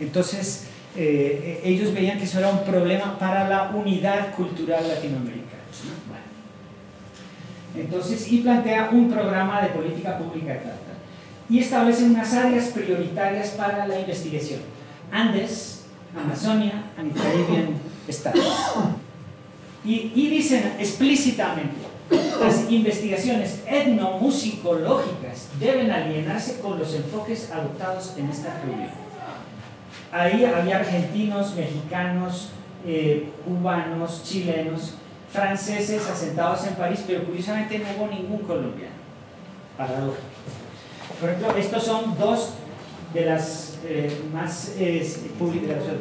Entonces, 0.00 0.66
eh, 0.96 1.60
ellos 1.64 1.94
veían 1.94 2.18
que 2.18 2.24
eso 2.24 2.38
era 2.38 2.48
un 2.48 2.64
problema 2.64 3.18
para 3.18 3.48
la 3.48 3.70
unidad 3.70 4.34
cultural 4.34 4.86
latinoamericana. 4.86 5.62
Bueno. 6.08 7.86
Entonces, 7.86 8.30
y 8.30 8.38
plantea 8.38 8.90
un 8.92 9.10
programa 9.10 9.62
de 9.62 9.68
política 9.68 10.18
pública 10.18 10.60
y 11.48 11.58
establece 11.58 12.04
unas 12.04 12.32
áreas 12.34 12.66
prioritarias 12.66 13.50
para 13.50 13.86
la 13.86 14.00
investigación. 14.00 14.60
Andes, 15.10 15.84
Amazonia 16.16 16.84
and 16.98 17.14
Caribbean 17.14 17.78
States. 18.08 18.42
Y, 19.84 20.12
y 20.14 20.28
dicen 20.28 20.74
explícitamente, 20.78 21.92
las 22.40 22.70
investigaciones 22.70 23.62
etnomusicológicas 23.66 25.48
deben 25.58 25.90
alienarse 25.90 26.60
con 26.60 26.78
los 26.78 26.94
enfoques 26.94 27.50
adoptados 27.50 28.14
en 28.16 28.28
esta 28.28 28.60
reunión. 28.64 28.90
Ahí 30.10 30.44
había 30.44 30.76
argentinos, 30.76 31.54
mexicanos, 31.54 32.50
eh, 32.86 33.30
cubanos, 33.44 34.22
chilenos, 34.24 34.94
franceses 35.30 36.08
asentados 36.08 36.66
en 36.66 36.74
París, 36.74 37.04
pero 37.06 37.24
curiosamente 37.24 37.78
no 37.78 37.86
hubo 37.96 38.12
ningún 38.12 38.38
colombiano. 38.40 38.94
Paradójico. 39.76 40.22
Por 41.20 41.30
ejemplo, 41.30 41.56
estos 41.56 41.84
son 41.84 42.18
dos 42.18 42.54
de 43.14 43.26
las, 43.26 43.78
eh, 43.84 44.22
más, 44.32 44.74
eh, 44.78 45.06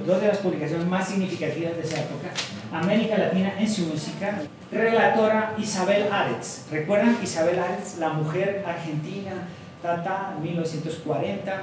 dos 0.06 0.21
de 0.21 0.27
las 0.27 0.38
publicaciones 0.38 0.88
más 0.88 1.08
significativas 1.08 1.75
de 1.75 1.84
esa 1.84 2.01
época, 2.01 2.30
América 2.71 3.17
Latina 3.17 3.54
en 3.60 3.69
su 3.69 3.84
música, 3.84 4.41
relatora 4.71 5.54
Isabel 5.58 6.12
Aretz. 6.12 6.69
¿Recuerdan 6.71 7.17
Isabel 7.21 7.60
Aretz, 7.60 7.97
la 7.97 8.10
mujer 8.10 8.63
argentina, 8.65 9.32
Tata, 9.81 10.35
1940? 10.42 11.62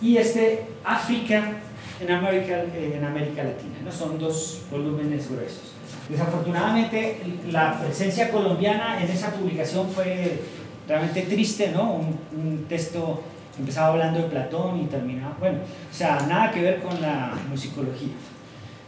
Y 0.00 0.16
este 0.16 0.64
África 0.84 1.58
en 2.00 2.10
América, 2.10 2.64
eh, 2.74 2.94
en 2.96 3.04
América 3.04 3.42
Latina, 3.42 3.76
¿no? 3.84 3.90
son 3.90 4.18
dos 4.18 4.62
volúmenes 4.70 5.30
gruesos. 5.30 5.72
Desafortunadamente, 6.08 7.20
la 7.50 7.78
presencia 7.78 8.30
colombiana 8.30 9.02
en 9.02 9.10
esa 9.10 9.32
publicación 9.32 9.90
fue 9.90 10.40
realmente 10.86 11.22
triste, 11.22 11.70
¿no? 11.74 11.94
un, 11.94 12.18
un 12.36 12.64
texto 12.68 13.22
empezaba 13.58 13.88
hablando 13.88 14.20
de 14.20 14.28
Platón 14.28 14.80
y 14.80 14.86
terminaba, 14.86 15.36
bueno, 15.38 15.58
o 15.58 15.94
sea, 15.94 16.20
nada 16.28 16.50
que 16.50 16.62
ver 16.62 16.80
con 16.80 17.00
la 17.02 17.32
musicología, 17.50 18.14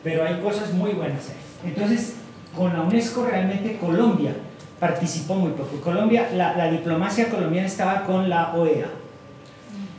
pero 0.03 0.25
hay 0.25 0.41
cosas 0.41 0.73
muy 0.73 0.93
buenas 0.93 1.29
ahí. 1.29 1.71
Entonces, 1.71 2.17
con 2.57 2.73
la 2.73 2.83
UNESCO 2.83 3.27
realmente 3.27 3.77
Colombia 3.79 4.33
participó 4.79 5.35
muy 5.35 5.53
poco. 5.53 5.81
Colombia, 5.81 6.31
la, 6.35 6.57
la 6.57 6.71
diplomacia 6.71 7.29
colombiana 7.29 7.67
estaba 7.67 8.05
con 8.05 8.31
la 8.31 8.55
OEA 8.55 8.89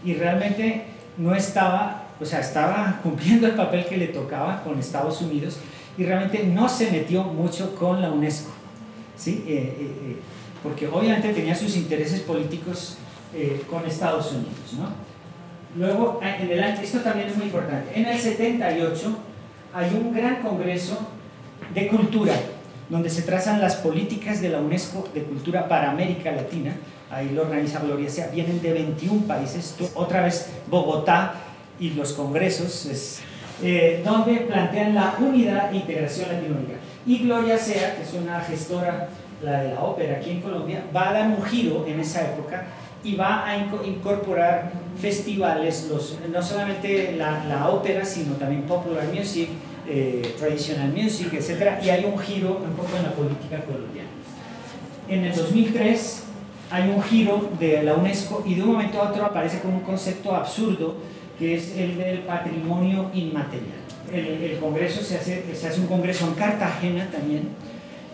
y 0.04 0.14
realmente 0.16 0.86
no 1.18 1.36
estaba 1.36 2.12
o 2.22 2.26
sea, 2.26 2.40
estaba 2.40 3.00
cumpliendo 3.04 3.48
el 3.48 3.54
papel 3.54 3.86
que 3.86 3.98
le 3.98 4.08
tocaba 4.08 4.64
con 4.64 4.80
Estados 4.80 5.22
Unidos 5.22 5.58
y 5.98 6.06
realmente 6.06 6.44
no 6.46 6.70
se 6.70 6.92
metió 6.92 7.24
mucho 7.24 7.76
con 7.76 8.02
la 8.02 8.12
UNESCO, 8.12 8.52
¿sí? 9.18 9.44
Eh, 9.48 9.54
eh, 9.54 9.76
eh, 9.80 10.16
porque 10.64 10.88
obviamente 10.88 11.34
tenía 11.34 11.56
sus 11.56 11.76
intereses 11.76 12.22
políticos 12.22 12.98
con 13.70 13.86
Estados 13.86 14.34
Unidos. 14.34 14.74
¿no? 14.78 14.90
Luego, 15.76 16.20
en 16.22 16.52
el, 16.52 16.60
esto 16.60 17.00
también 17.00 17.30
es 17.30 17.38
muy 17.38 17.46
importante, 17.46 17.98
en 18.00 18.06
el 18.06 18.20
78 18.20 19.18
hay 19.74 19.90
un 19.96 20.14
gran 20.14 20.42
congreso 20.42 21.00
de 21.74 21.88
cultura 21.88 22.34
donde 22.90 23.10
se 23.10 23.22
trazan 23.22 23.62
las 23.62 23.78
políticas 23.78 24.42
de 24.42 24.50
la 24.50 24.60
UNESCO 24.60 25.08
de 25.14 25.24
cultura 25.24 25.68
para 25.70 25.92
América 25.92 26.32
Latina, 26.32 26.76
ahí 27.12 27.30
lo 27.30 27.44
organiza 27.44 27.80
Gloria 27.80 28.10
Sea, 28.10 28.28
vienen 28.28 28.62
de 28.62 28.74
21 28.74 29.28
países, 29.28 29.76
otra 29.94 30.24
vez 30.24 30.50
Bogotá 30.68 31.34
y 31.80 31.92
los 31.92 32.14
congresos, 32.14 32.86
es, 32.86 33.22
eh, 33.62 34.02
donde 34.04 34.34
plantean 34.42 34.96
la 34.96 35.16
unidad 35.20 35.72
e 35.74 35.78
integración 35.78 36.30
latinoamericana. 36.30 36.80
Y 37.06 37.20
Gloria 37.20 37.58
Sea, 37.58 37.96
que 37.96 38.04
es 38.04 38.14
una 38.14 38.40
gestora, 38.42 39.10
la 39.44 39.64
de 39.64 39.74
la 39.74 39.82
ópera 39.82 40.18
aquí 40.18 40.32
en 40.32 40.42
Colombia, 40.42 40.84
va 40.96 41.10
a 41.10 41.14
dar 41.14 41.28
un 41.28 41.44
giro 41.44 41.86
en 41.88 42.00
esa 42.00 42.22
época 42.22 42.66
y 43.04 43.16
va 43.16 43.46
a 43.48 43.58
incorporar 43.58 44.72
festivales, 45.00 45.90
no 46.32 46.42
solamente 46.42 47.16
la, 47.18 47.44
la 47.46 47.70
ópera, 47.70 48.06
sino 48.06 48.36
también 48.36 48.64
popular 48.64 49.06
music, 49.12 49.50
eh, 49.88 50.36
traditional 50.38 50.90
music, 50.94 51.34
etc. 51.34 51.84
Y 51.84 51.90
hay 51.90 52.06
un 52.06 52.18
giro 52.20 52.62
un 52.64 52.74
poco 52.74 52.96
en 52.96 53.04
la 53.04 53.12
política 53.12 53.60
colombiana. 53.62 54.10
En 55.08 55.26
el 55.26 55.36
2003 55.36 56.24
hay 56.72 56.90
un 56.90 57.04
giro 57.04 57.50
de 57.60 57.84
la 57.84 57.96
UNESCO 57.96 58.44
y 58.46 58.56
de 58.56 58.64
un 58.64 58.72
momento 58.72 59.02
a 59.02 59.10
otro 59.10 59.26
aparece 59.26 59.60
con 59.60 59.74
un 59.74 59.82
concepto 59.82 60.34
absurdo 60.34 60.96
que 61.38 61.56
es 61.56 61.76
el 61.76 61.98
del 61.98 62.20
patrimonio 62.20 63.12
inmaterial. 63.14 63.82
El, 64.12 64.58
Congreso 64.60 65.02
se 65.04 65.18
hace, 65.18 65.44
se 65.56 65.68
hace 65.68 65.80
un 65.80 65.88
congreso 65.88 66.28
en 66.28 66.34
Cartagena 66.34 67.10
también 67.12 67.50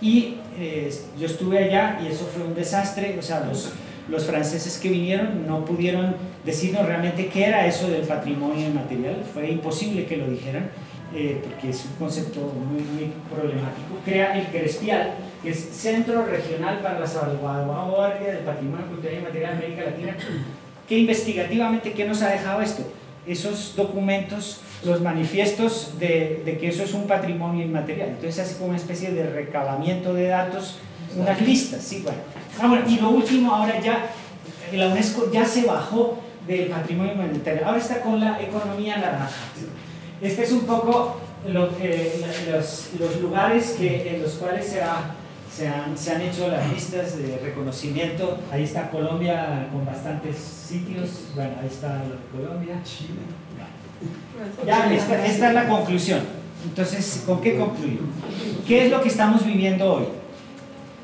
y 0.02 0.36
eh, 0.60 0.92
yo 1.20 1.26
estuve 1.26 1.58
allá 1.58 2.00
y 2.04 2.08
eso 2.08 2.26
fue 2.26 2.44
un 2.44 2.56
desastre, 2.56 3.16
o 3.18 3.22
sea, 3.22 3.42
los, 3.46 3.74
los 4.10 4.26
franceses 4.26 4.78
que 4.78 4.90
vinieron 4.90 5.46
no 5.48 5.66
pudieron 5.66 6.16
decirnos 6.46 6.86
realmente 6.86 7.28
qué 7.28 7.46
era 7.46 7.66
eso 7.66 7.90
del 7.90 8.04
patrimonio 8.04 8.68
inmaterial, 8.68 9.24
fue 9.34 9.50
imposible 9.50 10.06
que 10.06 10.18
lo 10.18 10.30
dijeran 10.30 10.70
eh, 11.14 11.42
porque 11.44 11.70
es 11.70 11.86
un 11.86 11.94
concepto 11.94 12.42
muy, 12.42 12.82
muy 12.82 13.12
problemático, 13.30 13.96
crea 14.06 14.38
el 14.38 14.48
CRESPIAL, 14.48 15.14
que 15.42 15.52
es 15.52 15.70
Centro 15.72 16.26
Regional 16.26 16.80
para 16.80 17.00
la 17.00 17.08
Salvaguardia 17.08 18.34
del 18.34 18.44
Patrimonio 18.44 18.88
Cultural 18.88 19.18
y 19.18 19.22
Material 19.22 19.60
de 19.60 19.66
América 19.66 19.90
Latina, 19.90 20.16
que 20.88 20.98
investigativamente, 20.98 21.94
¿qué 21.94 22.06
nos 22.06 22.22
ha 22.22 22.30
dejado 22.30 22.62
esto? 22.62 22.84
Esos 23.26 23.76
documentos, 23.76 24.62
los 24.86 25.02
manifiestos 25.02 26.00
de, 26.00 26.42
de 26.46 26.58
que 26.58 26.70
eso 26.70 26.84
es 26.84 26.94
un 26.94 27.08
patrimonio 27.08 27.66
inmaterial. 27.66 28.10
Entonces 28.10 28.40
hace 28.40 28.56
como 28.56 28.70
una 28.70 28.78
especie 28.78 29.12
de 29.12 29.30
recabamiento 29.30 30.14
de 30.14 30.28
datos, 30.28 30.78
unas 31.16 31.42
listas, 31.42 31.82
sí, 31.84 32.04
bueno. 32.04 32.20
Ah. 32.60 32.84
Y 32.88 33.00
lo 33.00 33.10
último, 33.10 33.54
ahora 33.54 33.80
ya, 33.80 34.08
la 34.74 34.88
UNESCO 34.88 35.32
ya 35.32 35.46
se 35.46 35.66
bajó 35.66 36.20
del 36.48 36.68
patrimonio 36.68 37.14
inmaterial, 37.14 37.66
ahora 37.66 37.80
está 37.80 38.02
con 38.02 38.20
la 38.20 38.42
economía 38.42 38.98
naranja. 38.98 39.30
Este 40.22 40.44
es 40.44 40.52
un 40.52 40.62
poco 40.62 41.20
lo, 41.46 41.70
los, 42.52 42.90
los, 43.00 43.22
lugares 43.22 43.76
que, 43.78 44.16
en 44.16 44.24
los 44.24 44.34
cuales 44.34 44.66
se, 44.66 44.82
se, 45.52 45.68
han, 45.68 45.98
se, 45.98 46.12
han, 46.12 46.22
hecho 46.22 46.48
las 46.48 46.72
listas 46.72 47.18
de 47.18 47.38
reconocimiento. 47.38 48.40
Ahí 48.52 48.64
está 48.64 48.90
Colombia 48.90 49.68
con 49.72 49.86
bastantes 49.86 50.38
sitios. 50.38 51.10
Bueno, 51.36 51.52
ahí 51.62 51.68
está 51.68 52.04
Colombia, 52.32 52.76
Chile. 52.84 53.20
Ya, 54.66 54.94
esta, 54.94 55.26
esta 55.26 55.48
es 55.50 55.54
la 55.54 55.68
conclusión. 55.68 56.20
Entonces, 56.64 57.24
¿con 57.26 57.42
qué 57.42 57.58
concluyo? 57.58 58.02
¿Qué 58.68 58.86
es 58.86 58.92
lo 58.92 59.02
que 59.02 59.10
estamos 59.10 59.46
viviendo 59.46 59.94
hoy? 59.94 60.06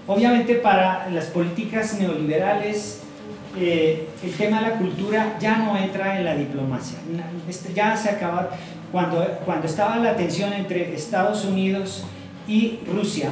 Obviamente 0.06 0.56
para 0.56 1.10
las 1.10 1.26
políticas 1.26 1.98
neoliberales 2.00 3.04
eh, 3.56 4.10
el 4.24 4.34
tema 4.34 4.62
de 4.62 4.70
la 4.70 4.78
cultura 4.78 5.38
ya 5.40 5.58
no 5.58 5.78
entra 5.78 6.18
en 6.18 6.26
la 6.26 6.36
diplomacia. 6.36 6.98
Este, 7.48 7.74
ya 7.74 7.96
se 7.96 8.10
acaba, 8.10 8.50
cuando, 8.92 9.24
cuando 9.46 9.68
estaba 9.68 9.98
la 9.98 10.16
tensión 10.16 10.52
entre 10.54 10.96
Estados 10.96 11.46
Unidos 11.46 12.04
y 12.48 12.80
Rusia, 12.92 13.30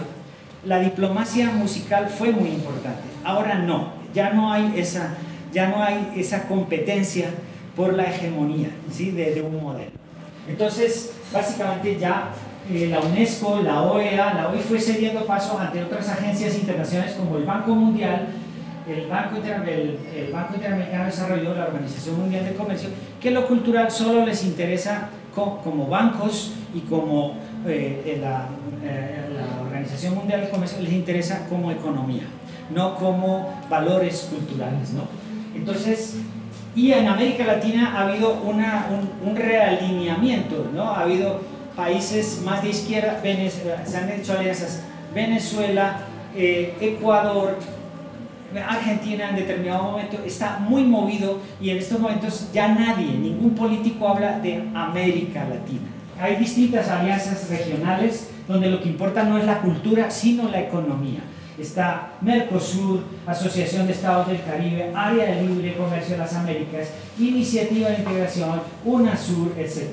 la 0.66 0.80
diplomacia 0.80 1.50
musical 1.52 2.10
fue 2.10 2.32
muy 2.32 2.50
importante. 2.50 3.02
Ahora 3.24 3.56
no, 3.56 3.94
ya 4.14 4.32
no 4.32 4.52
hay 4.52 4.74
esa, 4.76 5.16
ya 5.52 5.70
no 5.70 5.84
hay 5.84 6.14
esa 6.16 6.48
competencia 6.48 7.30
por 7.76 7.94
la 7.94 8.04
hegemonía 8.04 8.70
¿sí? 8.92 9.12
de, 9.12 9.42
un 9.42 9.62
modelo. 9.62 9.92
Entonces, 10.48 11.14
básicamente 11.34 11.98
ya 11.98 12.30
eh, 12.70 12.88
la 12.92 13.00
UNESCO, 13.00 13.62
la 13.62 13.82
OEA, 13.82 14.34
la 14.34 14.50
OEA 14.50 14.62
fue 14.62 14.80
cediendo 14.80 15.26
paso 15.26 15.58
ante 15.60 15.84
otras 15.84 16.10
agencias 16.10 16.56
internacionales 16.56 17.14
como 17.14 17.38
el 17.38 17.46
Banco 17.46 17.74
Mundial, 17.74 18.28
el 18.88 19.08
Banco, 19.08 19.38
el 19.38 20.32
Banco 20.34 20.56
Interamericano 20.56 21.04
de 21.04 21.12
Desarrollo, 21.12 21.56
la 21.56 21.66
Organización 21.66 22.20
Mundial 22.20 22.46
de 22.46 22.54
Comercio, 22.54 22.90
que 23.22 23.32
lo 23.32 23.48
cultural 23.48 23.90
solo 23.92 24.26
les 24.26 24.44
interesa 24.44 25.10
como 25.34 25.88
bancos 25.88 26.54
y 26.74 26.82
como 26.82 27.36
eh, 27.66 28.20
la, 28.22 28.50
eh, 28.84 29.31
Organización 29.82 30.16
Mundial 30.16 30.42
de 30.42 30.50
Comercio 30.50 30.80
les 30.80 30.94
interesa 30.94 31.48
como 31.50 31.72
economía, 31.72 32.24
no 32.70 32.96
como 32.98 33.52
valores 33.68 34.28
culturales. 34.30 34.92
¿no? 34.92 35.08
Entonces, 35.56 36.18
y 36.76 36.92
en 36.92 37.08
América 37.08 37.46
Latina 37.46 37.94
ha 37.98 38.08
habido 38.08 38.42
una, 38.44 38.88
un, 39.26 39.36
realineamiento, 39.36 40.70
¿no? 40.72 40.84
ha 40.84 41.02
habido 41.02 41.42
países 41.76 42.42
más 42.46 42.62
de 42.62 42.70
izquierda, 42.70 43.20
se 43.24 43.98
han 43.98 44.10
hecho 44.12 44.38
alianzas 44.38 44.84
Venezuela, 45.16 46.02
eh, 46.36 46.76
Ecuador, 46.80 47.58
Argentina 48.68 49.30
en 49.30 49.36
determinado 49.38 49.84
momento 49.84 50.18
está 50.26 50.60
muy 50.60 50.84
movido 50.84 51.40
y 51.60 51.72
en 51.72 51.78
estos 51.78 52.00
momentos 52.00 52.50
ya 52.54 52.68
nadie, 52.68 53.08
ningún 53.18 53.56
político 53.56 54.08
habla 54.08 54.38
de 54.40 54.70
América 54.76 55.46
Latina. 55.46 55.88
Hay 56.20 56.36
distintas 56.36 56.88
alianzas 56.90 57.50
regionales 57.50 58.31
donde 58.48 58.70
lo 58.70 58.82
que 58.82 58.90
importa 58.90 59.24
no 59.24 59.38
es 59.38 59.46
la 59.46 59.60
cultura, 59.60 60.10
sino 60.12 60.50
la 60.50 60.62
economía. 60.62 61.22
Está 61.58 62.14
Mercosur, 62.22 63.02
Asociación 63.28 63.86
de 63.86 63.94
Estados 63.94 64.28
del 64.28 64.42
Caribe, 64.44 64.92
Área 64.96 65.36
de 65.36 65.44
Libre 65.44 65.76
Comercio 65.76 66.14
de 66.14 66.20
las 66.20 66.34
Américas, 66.34 66.90
Iniciativa 67.20 67.90
de 67.90 67.98
Integración, 67.98 68.62
UNASUR, 68.86 69.54
etc. 69.58 69.90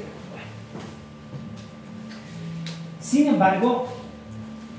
Sin 3.01 3.27
embargo, 3.27 3.89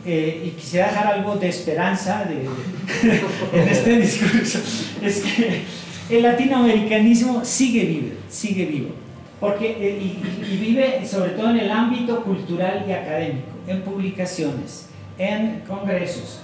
eh, 0.05 0.43
y 0.45 0.49
quisiera 0.51 0.87
dejar 0.87 1.07
algo 1.07 1.35
de 1.35 1.49
esperanza 1.49 2.25
en 2.31 3.67
este 3.67 3.97
discurso, 3.99 4.59
es 5.01 5.21
que 5.21 5.63
el 6.09 6.23
latinoamericanismo 6.23 7.43
sigue 7.43 7.83
vivo, 7.83 8.07
sigue 8.29 8.65
vivo, 8.65 8.89
porque, 9.39 9.75
eh, 9.79 10.01
y, 10.01 10.57
vive 10.57 11.05
sobre 11.05 11.31
todo 11.31 11.49
en 11.49 11.57
el 11.59 11.71
ámbito 11.71 12.23
cultural 12.23 12.85
y 12.87 12.91
académico, 12.93 13.47
en 13.69 13.81
publicaciones, 13.83 14.87
en 15.17 15.61
congresos, 15.67 16.39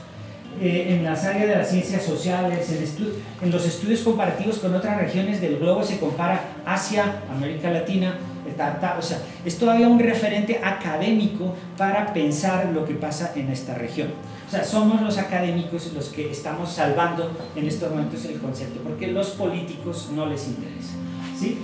eh, 0.62 0.96
en 0.96 1.04
las 1.04 1.26
áreas 1.26 1.48
de 1.48 1.56
las 1.58 1.70
ciencias 1.70 2.04
sociales, 2.04 2.70
en, 2.72 3.46
en 3.46 3.52
los 3.52 3.66
estudios 3.66 4.02
comparativos 4.02 4.60
con 4.60 4.74
otras 4.74 4.98
regiones 4.98 5.42
del 5.42 5.58
globo 5.58 5.84
se 5.84 6.00
compara 6.00 6.40
Asia, 6.66 7.24
América 7.30 7.72
Latina, 7.72 8.16
o 8.98 9.02
sea, 9.02 9.20
es 9.44 9.58
todavía 9.58 9.88
un 9.88 10.00
referente 10.00 10.62
académico 10.64 11.54
para 11.78 12.14
pensar 12.14 12.70
lo 12.74 12.86
que 12.86 12.94
pasa 12.94 13.34
en 13.36 13.50
esta 13.50 13.74
región. 13.74 14.10
O 14.48 14.52
sea, 14.52 14.64
somos 14.64 15.02
los 15.02 15.18
académicos 15.18 15.92
los 15.94 16.10
que 16.10 16.32
estamos 16.32 16.72
salvando 16.72 17.32
en 17.56 17.68
estos 17.68 17.90
momentos 17.90 18.24
el 18.26 18.40
concepto, 18.40 18.80
porque 18.82 19.08
los 19.08 19.32
políticos 19.32 20.10
no 20.16 20.26
les 20.28 20.48
interesa. 20.48 20.94
¿sí? 21.38 21.58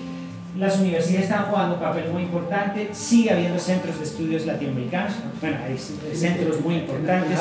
Las 0.57 0.79
universidades 0.79 1.29
están 1.29 1.45
jugando 1.45 1.75
un 1.75 1.81
papel 1.81 2.09
muy 2.11 2.23
importante, 2.23 2.89
sigue 2.91 3.31
habiendo 3.31 3.57
centros 3.57 3.97
de 3.97 4.03
estudios 4.03 4.45
latinoamericanos, 4.45 5.13
bueno, 5.39 5.57
hay 5.65 5.77
centros 6.13 6.59
muy 6.59 6.75
importantes. 6.75 7.39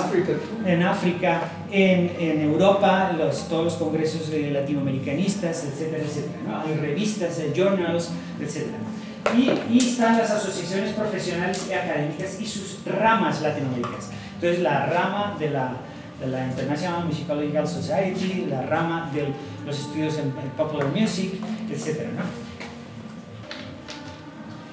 En 0.64 0.82
África. 0.84 1.40
En, 1.72 2.12
en, 2.18 2.40
Europa, 2.40 3.12
los, 3.16 3.48
todos 3.48 3.64
los 3.64 3.74
congresos 3.74 4.28
latinoamericanistas, 4.28 5.64
etcétera, 5.64 6.04
etcétera. 6.04 6.62
Hay 6.64 6.74
revistas, 6.74 7.40
journals, 7.54 8.10
etcétera. 8.40 8.78
Y, 9.36 9.78
están 9.78 10.18
las 10.18 10.30
asociaciones 10.30 10.92
profesionales 10.94 11.66
y 11.68 11.72
académicas 11.72 12.40
y 12.40 12.46
sus 12.46 12.78
ramas 12.84 13.42
latinoamericanas. 13.42 14.10
Entonces, 14.34 14.60
la 14.60 14.86
rama 14.86 15.36
de 15.38 15.50
la, 15.50 15.72
de 16.20 16.26
la 16.26 16.46
International 16.46 17.04
Musicological 17.04 17.68
Society, 17.68 18.46
la 18.48 18.62
rama 18.62 19.10
de 19.12 19.28
los 19.66 19.78
estudios 19.78 20.16
en, 20.18 20.30
Popular 20.56 20.88
Music, 20.88 21.34
etc. 21.70 22.08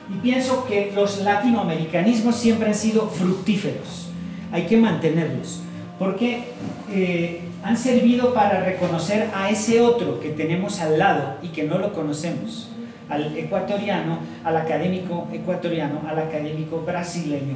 Y 0.10 0.18
pienso 0.20 0.66
que 0.66 0.92
los 0.96 1.22
latinoamericanismos 1.22 2.36
siempre 2.36 2.68
han 2.68 2.76
sido 2.76 3.10
fructíferos. 3.10 4.10
Hay 4.52 4.66
que 4.66 4.78
mantenerlos. 4.78 5.62
Porque 6.00 6.44
eh, 6.92 7.42
han 7.64 7.78
servido 7.78 8.34
para 8.34 8.64
reconocer 8.64 9.30
a 9.34 9.50
ese 9.50 9.82
otro 9.82 10.20
que 10.20 10.30
tenemos 10.30 10.80
al 10.80 11.00
lado 11.00 11.38
y 11.42 11.50
que 11.50 11.64
no 11.64 11.78
lo 11.78 11.94
conocemos 11.94 12.70
al 13.10 13.38
ecuatoriano, 13.38 14.20
al 14.44 14.58
académico 14.58 15.28
ecuatoriano, 15.32 16.02
al 16.08 16.20
académico 16.20 16.84
brasileño. 16.86 17.56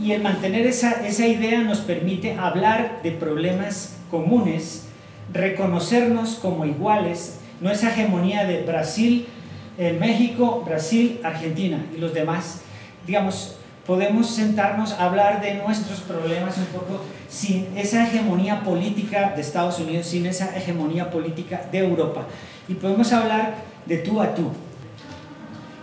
Y 0.00 0.12
el 0.12 0.22
mantener 0.22 0.66
esa, 0.66 1.06
esa 1.06 1.26
idea 1.26 1.60
nos 1.60 1.78
permite 1.78 2.34
hablar 2.34 3.00
de 3.02 3.12
problemas 3.12 3.98
comunes, 4.10 4.88
reconocernos 5.32 6.34
como 6.36 6.64
iguales, 6.64 7.40
no 7.60 7.70
esa 7.70 7.90
hegemonía 7.90 8.44
de 8.44 8.62
Brasil, 8.62 9.26
eh, 9.78 9.96
México, 9.98 10.62
Brasil, 10.66 11.20
Argentina 11.22 11.84
y 11.94 11.98
los 11.98 12.12
demás. 12.12 12.62
Digamos, 13.06 13.56
podemos 13.86 14.28
sentarnos 14.28 14.92
a 14.92 15.06
hablar 15.06 15.40
de 15.40 15.54
nuestros 15.54 16.00
problemas 16.00 16.58
un 16.58 16.66
poco 16.66 17.00
sin 17.28 17.76
esa 17.76 18.06
hegemonía 18.06 18.62
política 18.62 19.32
de 19.34 19.40
Estados 19.40 19.78
Unidos, 19.80 20.06
sin 20.06 20.26
esa 20.26 20.56
hegemonía 20.56 21.10
política 21.10 21.66
de 21.70 21.78
Europa. 21.78 22.26
Y 22.68 22.74
podemos 22.74 23.12
hablar 23.12 23.54
de 23.86 23.98
tú 23.98 24.20
a 24.20 24.34
tú. 24.34 24.52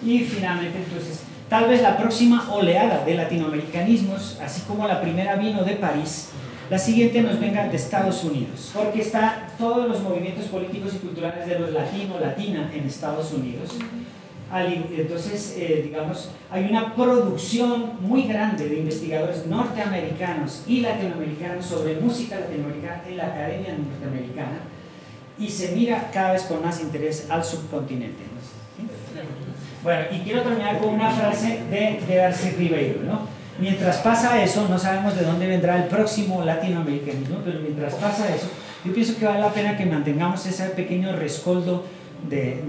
Y 0.01 0.19
finalmente, 0.19 0.77
entonces, 0.77 1.21
tal 1.49 1.67
vez 1.67 1.81
la 1.81 1.97
próxima 1.97 2.49
oleada 2.53 3.03
de 3.03 3.15
latinoamericanismos, 3.15 4.39
así 4.41 4.61
como 4.61 4.87
la 4.87 5.01
primera 5.01 5.35
vino 5.35 5.63
de 5.63 5.73
París, 5.73 6.29
la 6.69 6.77
siguiente 6.77 7.21
nos 7.21 7.39
venga 7.39 7.67
de 7.67 7.75
Estados 7.75 8.23
Unidos, 8.23 8.71
porque 8.75 9.01
está 9.01 9.49
todos 9.57 9.87
los 9.87 10.01
movimientos 10.01 10.45
políticos 10.45 10.93
y 10.95 10.99
culturales 10.99 11.47
de 11.47 11.59
los 11.59 11.71
latinos, 11.71 12.21
latina 12.21 12.71
en 12.73 12.85
Estados 12.85 13.33
Unidos. 13.33 13.71
Entonces, 14.51 15.55
eh, 15.57 15.81
digamos, 15.83 16.31
hay 16.51 16.65
una 16.65 16.95
producción 16.95 17.93
muy 18.01 18.23
grande 18.23 18.67
de 18.67 18.79
investigadores 18.79 19.45
norteamericanos 19.45 20.63
y 20.67 20.81
latinoamericanos 20.81 21.65
sobre 21.65 21.99
música 21.99 22.39
latinoamericana 22.39 23.03
en 23.07 23.17
la 23.17 23.27
Academia 23.27 23.75
Norteamericana 23.77 24.59
y 25.37 25.49
se 25.49 25.75
mira 25.75 26.09
cada 26.11 26.33
vez 26.33 26.43
con 26.43 26.63
más 26.63 26.81
interés 26.81 27.27
al 27.29 27.43
subcontinente. 27.43 28.23
Bueno, 29.83 30.01
y 30.11 30.19
quiero 30.19 30.41
terminar 30.41 30.79
con 30.79 30.89
una 30.95 31.11
frase 31.11 31.63
de, 31.69 32.03
de 32.05 32.15
Darcy 32.15 32.49
Ribeiro, 32.51 33.01
¿no? 33.03 33.38
Mientras 33.59 33.97
pasa 33.97 34.41
eso, 34.41 34.67
no 34.69 34.79
sabemos 34.79 35.15
de 35.15 35.25
dónde 35.25 35.45
vendrá 35.45 35.83
el 35.83 35.89
próximo 35.89 36.43
latinoamericanismo, 36.43 37.39
pero 37.43 37.59
mientras 37.59 37.95
pasa 37.95 38.33
eso, 38.33 38.47
yo 38.85 38.93
pienso 38.93 39.17
que 39.17 39.25
vale 39.25 39.39
la 39.39 39.53
pena 39.53 39.75
que 39.75 39.85
mantengamos 39.85 40.45
ese 40.45 40.63
pequeño 40.69 41.13
rescoldo 41.13 41.83
de, 42.29 42.63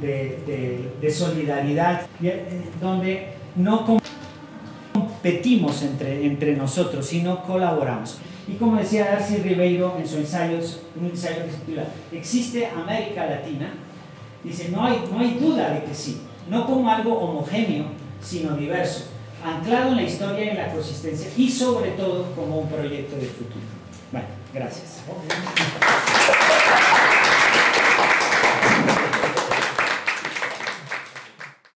de, 0.00 0.90
de, 1.00 1.10
solidaridad, 1.10 2.02
eh, 2.22 2.70
donde 2.80 3.28
no 3.56 3.84
competimos 4.92 5.82
entre, 5.82 6.24
entre 6.24 6.56
nosotros, 6.56 7.06
sino 7.06 7.42
colaboramos. 7.42 8.18
Y 8.46 8.52
como 8.52 8.76
decía 8.76 9.06
Darcy 9.06 9.38
Ribeiro 9.38 9.96
en 9.98 10.06
su 10.06 10.18
ensayo, 10.18 10.58
un 11.00 11.06
ensayo 11.06 11.44
que 11.44 11.50
se 11.50 11.56
titula 11.58 11.86
¿Existe 12.12 12.66
América 12.66 13.26
Latina? 13.26 13.72
Dice, 14.44 14.68
no 14.68 14.84
hay, 14.84 15.02
no 15.10 15.18
hay 15.18 15.38
duda 15.40 15.70
de 15.70 15.84
que 15.84 15.94
sí, 15.94 16.20
no 16.48 16.66
como 16.66 16.88
algo 16.90 17.18
homogéneo, 17.18 17.86
sino 18.20 18.54
diverso, 18.56 19.06
anclado 19.44 19.90
en 19.90 19.96
la 19.96 20.02
historia 20.02 20.44
y 20.44 20.48
en 20.48 20.56
la 20.56 20.72
consistencia 20.72 21.30
y 21.36 21.50
sobre 21.50 21.90
todo 21.92 22.32
como 22.34 22.60
un 22.60 22.68
proyecto 22.68 23.16
de 23.16 23.26
futuro. 23.26 23.60
Bueno, 24.10 24.28
gracias. 24.52 25.02